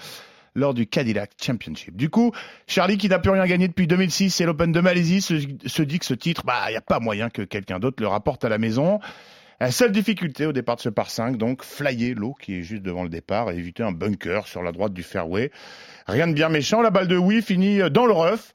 [0.56, 1.96] lors du Cadillac Championship.
[1.96, 2.32] Du coup,
[2.66, 6.06] Charlie, qui n'a plus rien gagné depuis 2006 et l'Open de Malaisie, se, dit que
[6.06, 8.58] ce titre, bah, il n'y a pas moyen que quelqu'un d'autre le rapporte à la
[8.58, 9.00] maison.
[9.62, 12.82] La seule difficulté au départ de ce par 5, donc, flyer l'eau qui est juste
[12.82, 15.52] devant le départ et éviter un bunker sur la droite du fairway.
[16.08, 18.54] Rien de bien méchant, la balle de Wii finit dans le rough.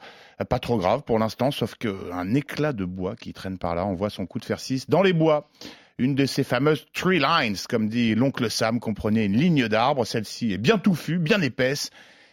[0.49, 4.09] Pas trop grave pour l'instant, sauf qu'un éclat de bois qui traîne par là envoie
[4.09, 5.51] son coup de fer 6 dans les bois.
[5.99, 10.07] Une de ces fameuses tree lines, comme dit l'oncle Sam, comprenait une ligne d'arbres.
[10.07, 11.91] Celle-ci est bien touffue, bien épaisse.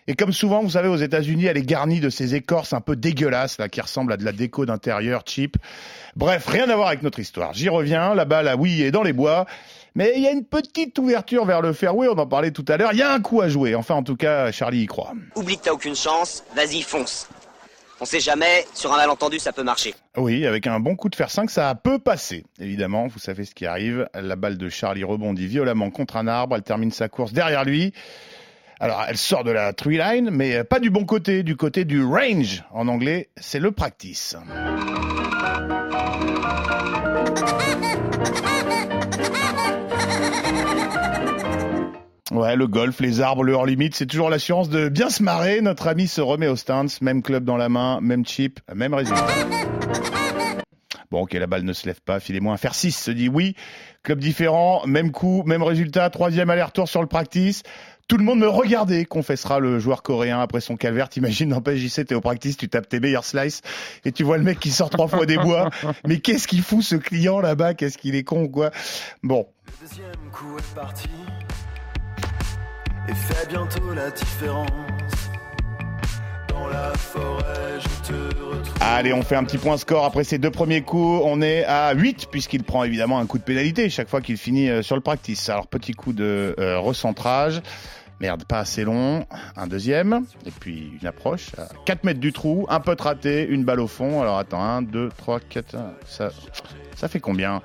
[0.08, 2.96] Et comme souvent, vous savez, aux États-Unis, elle est garnie de ces écorces un peu
[2.96, 5.58] dégueulasses, là, qui ressemblent à de la déco d'intérieur cheap.
[6.16, 7.54] Bref, rien à voir avec notre histoire.
[7.54, 9.46] J'y reviens, la balle, ah oui, est dans les bois.
[9.94, 12.78] Mais il y a une petite ouverture vers le fairway, on en parlait tout à
[12.78, 12.94] l'heure.
[12.94, 13.76] Il y a un coup à jouer.
[13.76, 15.14] Enfin, en tout cas, Charlie y croit.
[15.36, 17.28] Oublie que t'as aucune chance, vas-y, fonce.
[18.00, 19.94] On sait jamais, sur un malentendu, ça peut marcher.
[20.18, 22.46] Oui, avec un bon coup de fer 5, ça peut passer.
[22.60, 24.08] Évidemment, vous savez ce qui arrive.
[24.16, 26.56] La balle de Charlie rebondit violemment contre un arbre.
[26.56, 27.94] Elle termine sa course derrière lui.
[28.84, 32.04] Alors, elle sort de la tree line, mais pas du bon côté, du côté du
[32.04, 32.64] range.
[32.72, 34.36] En anglais, c'est le practice.
[42.32, 45.62] Ouais, le golf, les arbres, le hors limite, c'est toujours l'assurance de bien se marrer.
[45.62, 49.28] Notre ami se remet au stance, même club dans la main, même chip, même résultat.
[51.12, 53.54] Bon, ok, la balle ne se lève pas, filez-moi un faire 6, se dit oui.
[54.02, 57.64] Club différent, même coup, même résultat, troisième aller-retour sur le practice.
[58.12, 61.08] Tout le monde me regardait, confessera le joueur coréen après son calvaire.
[61.08, 63.62] T'imagines, n'empêche, JC, t'es au practice, tu tapes tes meilleurs slices
[64.04, 65.70] et tu vois le mec qui sort trois fois des bois.
[66.06, 67.74] Mais qu'est-ce qu'il fout ce client là-bas?
[67.74, 68.72] Qu'est-ce qu'il est con, quoi?
[69.24, 71.08] Bon, Le deuxième coup est parti
[73.08, 74.68] et fait bientôt la différence.
[76.50, 78.74] Dans la forêt, je te retrouve.
[78.82, 81.22] Allez, on fait un petit point score après ces deux premiers coups.
[81.24, 84.70] On est à 8 puisqu'il prend évidemment un coup de pénalité chaque fois qu'il finit
[84.70, 85.48] euh, sur le practice.
[85.48, 87.62] Alors petit coup de euh, recentrage.
[88.22, 89.26] Merde, pas assez long.
[89.56, 90.26] Un deuxième.
[90.46, 92.68] Et puis une approche à 4 mètres du trou.
[92.70, 94.22] Un pote raté, une balle au fond.
[94.22, 95.76] Alors attends, 1, 2, 3, 4.
[96.06, 96.30] Ça,
[96.96, 97.64] ça fait combien?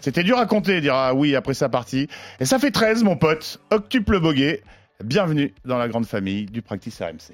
[0.00, 2.08] C'était dur à compter, dira oui après sa partie.
[2.38, 3.62] Et ça fait 13, mon pote.
[3.70, 4.62] Octuple boguet.
[5.02, 7.32] Bienvenue dans la grande famille du Practice RMC.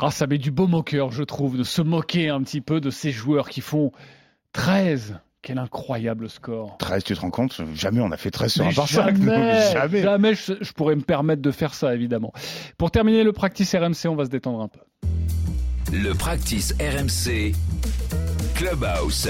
[0.00, 2.88] Ah, ça met du beau moqueur, je trouve, de se moquer un petit peu de
[2.88, 3.92] ces joueurs qui font
[4.54, 5.18] 13.
[5.42, 6.76] Quel incroyable score.
[6.78, 9.16] 13, tu te rends compte Jamais on a fait 13 sur Mais un par 5.
[9.16, 10.02] jamais, Jamais.
[10.02, 12.32] jamais je, je pourrais me permettre de faire ça, évidemment.
[12.78, 14.78] Pour terminer le practice RMC, on va se détendre un peu.
[15.92, 17.52] Le practice RMC
[18.54, 19.28] Clubhouse.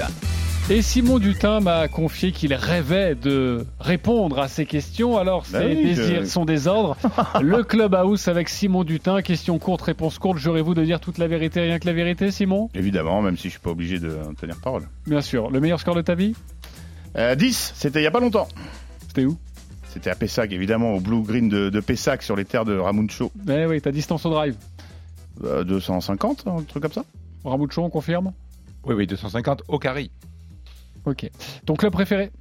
[0.69, 5.17] Et Simon Dutin m'a confié qu'il rêvait de répondre à ces questions.
[5.17, 6.95] Alors, Bah ses oui, désirs je- sont des ordres.
[7.41, 9.21] le Clubhouse avec Simon Dutin.
[9.21, 10.37] Question courte, réponse courte.
[10.37, 12.69] Jurez-vous de dire toute la vérité, rien que la vérité, Simon?
[12.73, 14.83] Évidemment, même si je suis pas obligé de tenir parole.
[15.05, 15.49] Bien sûr.
[15.51, 16.33] Le meilleur score de ta vie?
[17.17, 18.47] Euh, 10, c'était il y a pas longtemps.
[19.09, 19.37] C'était où?
[19.89, 23.31] C'était à Pessac, évidemment, au Blue Green de, de Pessac, sur les terres de Ramuncho.
[23.47, 24.55] Eh oui, ta distance au drive.
[25.43, 27.03] Euh, 250, un truc comme ça
[27.43, 28.31] Ramoucho, on confirme?
[28.85, 30.09] Oui, oui, 250 au carré.
[31.05, 31.29] Ok.
[31.65, 32.31] Ton club préféré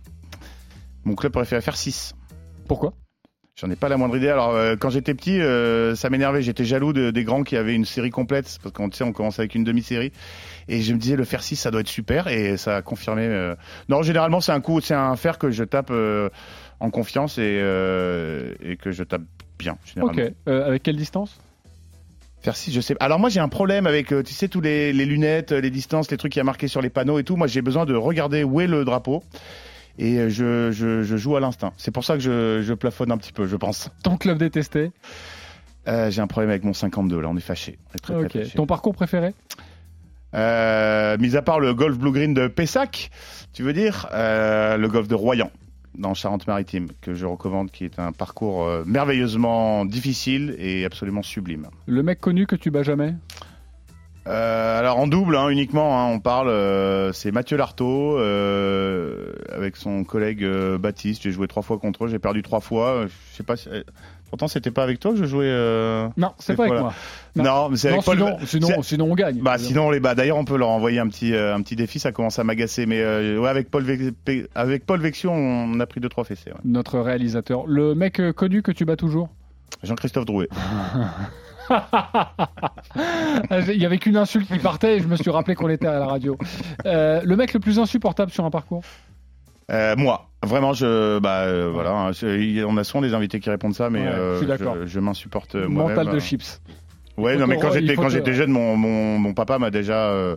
[1.04, 2.14] Mon club préféré faire 6.
[2.68, 2.94] Pourquoi
[3.54, 4.28] J'en ai pas la moindre idée.
[4.30, 6.40] Alors, euh, quand j'étais petit, euh, ça m'énervait.
[6.40, 8.58] J'étais jaloux de- des grands qui avaient une série complète.
[8.62, 10.10] Parce qu'on sait, on commence avec une demi-série.
[10.68, 12.28] Et je me disais, le fer 6, ça doit être super.
[12.28, 13.26] Et ça a confirmé.
[13.26, 13.54] euh,
[13.90, 16.30] Non, généralement, c'est un coup, c'est un fer que je tape euh,
[16.80, 19.22] en confiance et, euh, et que je tape
[19.58, 20.22] bien, généralement.
[20.22, 20.32] Ok.
[20.48, 21.38] Euh, avec quelle distance
[22.42, 22.96] Faire 6, je sais.
[23.00, 26.10] Alors moi j'ai un problème avec, euh, tu sais, tous les, les lunettes, les distances,
[26.10, 27.36] les trucs qui y a marqué sur les panneaux et tout.
[27.36, 29.22] Moi j'ai besoin de regarder où est le drapeau
[29.98, 31.72] et euh, je, je, je joue à l'instinct.
[31.76, 33.90] C'est pour ça que je, je plafonne un petit peu, je pense.
[34.02, 34.90] Ton club détesté
[35.88, 37.78] Euh, j'ai un problème avec mon 52 là, on est fâché.
[38.56, 39.34] Ton parcours préféré
[40.34, 43.10] Euh, mis à part le golf Blue Green de Pessac,
[43.52, 45.50] tu veux dire euh, le golf de Royan
[45.96, 51.66] dans Charente-Maritime que je recommande, qui est un parcours euh, merveilleusement difficile et absolument sublime.
[51.86, 53.14] Le mec connu que tu bats jamais?
[54.28, 60.04] Euh, alors en double hein, uniquement, hein, on parle, euh, c'est Mathieu Lartaud avec son
[60.04, 60.46] collègue
[60.78, 61.22] Baptiste.
[61.22, 63.06] J'ai joué trois fois contre eux, j'ai perdu trois fois.
[63.06, 63.56] Je sais pas.
[63.56, 63.68] Si,
[64.32, 65.44] pourtant c'était pas avec toi que je jouais.
[65.46, 66.94] euh, Non, c'est pas avec moi.
[67.36, 68.16] Non, mais c'est avec Paul.
[68.46, 69.40] sinon, sinon, on gagne.
[69.42, 70.14] Bah sinon on les bat.
[70.14, 71.98] D'ailleurs on peut leur envoyer un petit euh, un petit défi.
[71.98, 72.86] Ça commence à m'agacer.
[72.86, 76.50] Mais euh, ouais avec Paul Ve- avec Paul Vexio on a pris deux trois fessées.
[76.50, 76.56] ouais.
[76.64, 77.66] Notre réalisateur.
[77.66, 79.28] Le mec euh, connu que tu bats toujours?
[79.82, 80.48] Jean-Christophe Drouet.
[83.68, 85.98] Il y avait qu'une insulte qui partait et je me suis rappelé qu'on était à
[85.98, 86.36] la radio.
[86.86, 88.82] Euh, le mec le plus insupportable sur un parcours?
[89.96, 93.74] Moi, vraiment, je, bah, euh, voilà, hein, je- on a souvent des invités qui répondent
[93.74, 94.76] ça, mais Ouais, euh, je suis d'accord.
[94.80, 95.96] je, je m'insupporte euh, moi-même.
[95.96, 96.60] Mental de chips.
[97.16, 98.50] Ouais, Il faut non, mais te quand re- il j'étais faut quand te- j'étais jeune,
[98.50, 100.36] mon, mon, mon papa m'a déjà euh,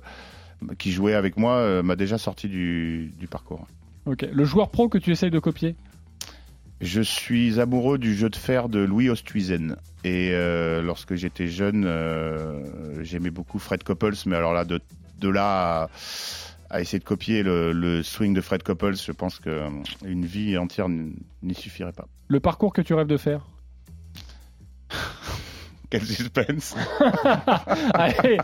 [0.77, 3.65] qui jouait avec moi euh, m'a déjà sorti du, du parcours.
[4.05, 4.25] Ok.
[4.31, 5.75] Le joueur pro que tu essayes de copier?
[6.81, 9.77] Je suis amoureux du jeu de fer de Louis Oosthuizen.
[10.03, 12.61] Et euh, lorsque j'étais jeune, euh,
[13.01, 14.79] j'aimais beaucoup Fred Couples, mais alors là, de,
[15.19, 15.89] de là à,
[16.69, 20.87] à essayer de copier le, le swing de Fred Couples, je pense qu'une vie entière
[20.89, 22.07] n'y suffirait pas.
[22.27, 23.41] Le parcours que tu rêves de faire?
[25.89, 26.75] Quel suspense.
[27.93, 28.37] Allez,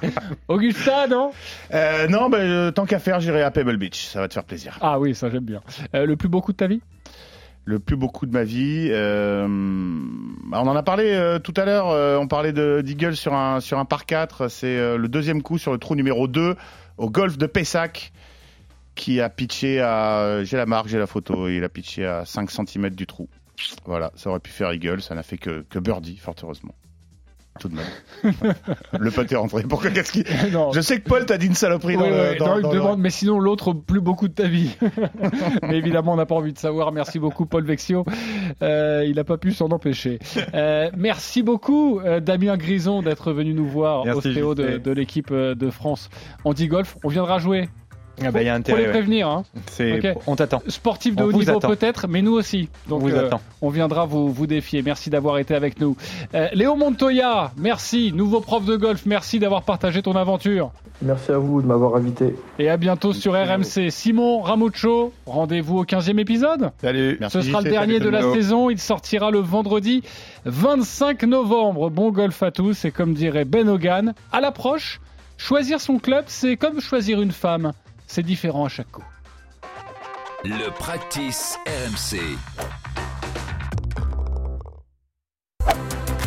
[0.47, 1.31] Augusta, non?
[1.73, 4.43] Euh, Non, bah, euh, tant qu'à faire, j'irai à Pebble Beach, ça va te faire
[4.43, 4.77] plaisir.
[4.81, 5.61] Ah oui, ça j'aime bien.
[5.95, 6.81] Euh, le plus beau coup de ta vie?
[7.65, 11.53] Le plus beau coup de ma vie, euh, bah, on en a parlé euh, tout
[11.57, 14.97] à l'heure, euh, on parlait de d'Eagle sur un, sur un par 4, c'est euh,
[14.97, 16.55] le deuxième coup sur le trou numéro 2
[17.01, 18.13] au golf de Pessac
[18.93, 22.51] qui a pitché à, j'ai la marque, j'ai la photo, il a pitché à 5
[22.51, 23.27] cm du trou.
[23.85, 26.75] Voilà, ça aurait pu faire Eagle, ça n'a fait que, que birdie, fort heureusement.
[27.59, 28.33] Tout de même.
[28.99, 29.63] le pote est rentré.
[29.63, 30.19] Pourquoi qu'est-ce.
[30.51, 30.71] Non.
[30.71, 33.39] Je sais que Paul t'a dit une saloperie dans Oui, le- le- demande, mais sinon
[33.39, 34.75] l'autre plus beaucoup de ta vie.
[35.67, 36.91] mais évidemment, on n'a pas envie de savoir.
[36.91, 38.05] Merci beaucoup, Paul Vexio.
[38.63, 40.17] Euh, il n'a pas pu s'en empêcher.
[40.53, 44.81] Euh, merci beaucoup, euh, Damien Grison, d'être venu nous voir, Merci, ostéo de, JC.
[44.81, 46.09] de l'équipe de France
[46.45, 46.97] Anti-Golf.
[47.03, 47.69] On viendra jouer.
[48.25, 48.81] Ah bah, il y a Faut intérêt.
[48.83, 49.27] les prévenir.
[49.27, 49.43] Hein.
[50.27, 50.61] On t'attend.
[50.67, 52.69] Sportif de On haut niveau peut-être, mais nous aussi.
[52.87, 53.41] Donc On vous euh, attend.
[53.61, 54.81] on viendra vous, vous défier.
[54.81, 55.95] Merci d'avoir été avec nous.
[56.33, 58.11] Euh, Léo Montoya, merci.
[58.13, 60.71] Nouveau prof de golf, merci d'avoir partagé ton aventure.
[61.03, 62.35] Merci à vous de m'avoir invité.
[62.59, 63.89] Et à bientôt sur RMC.
[63.89, 66.71] Simon Ramuccio, rendez-vous au 15e épisode.
[66.79, 67.17] Salut.
[67.19, 68.69] Merci, Ce sera le dernier salut de la saison.
[68.69, 70.03] Il sortira le vendredi
[70.45, 71.89] 25 novembre.
[71.89, 72.85] Bon golf à tous.
[72.85, 75.01] Et comme dirait Ben Hogan, à l'approche,
[75.37, 77.71] choisir son club, c'est comme choisir une femme.
[78.13, 79.05] C'est différent à chaque coup.
[80.43, 82.19] Le practice RMC.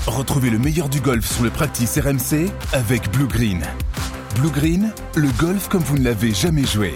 [0.07, 3.63] Retrouvez le meilleur du golf sur le practice RMC avec Blue Green.
[4.37, 6.95] Blue Green, le golf comme vous ne l'avez jamais joué.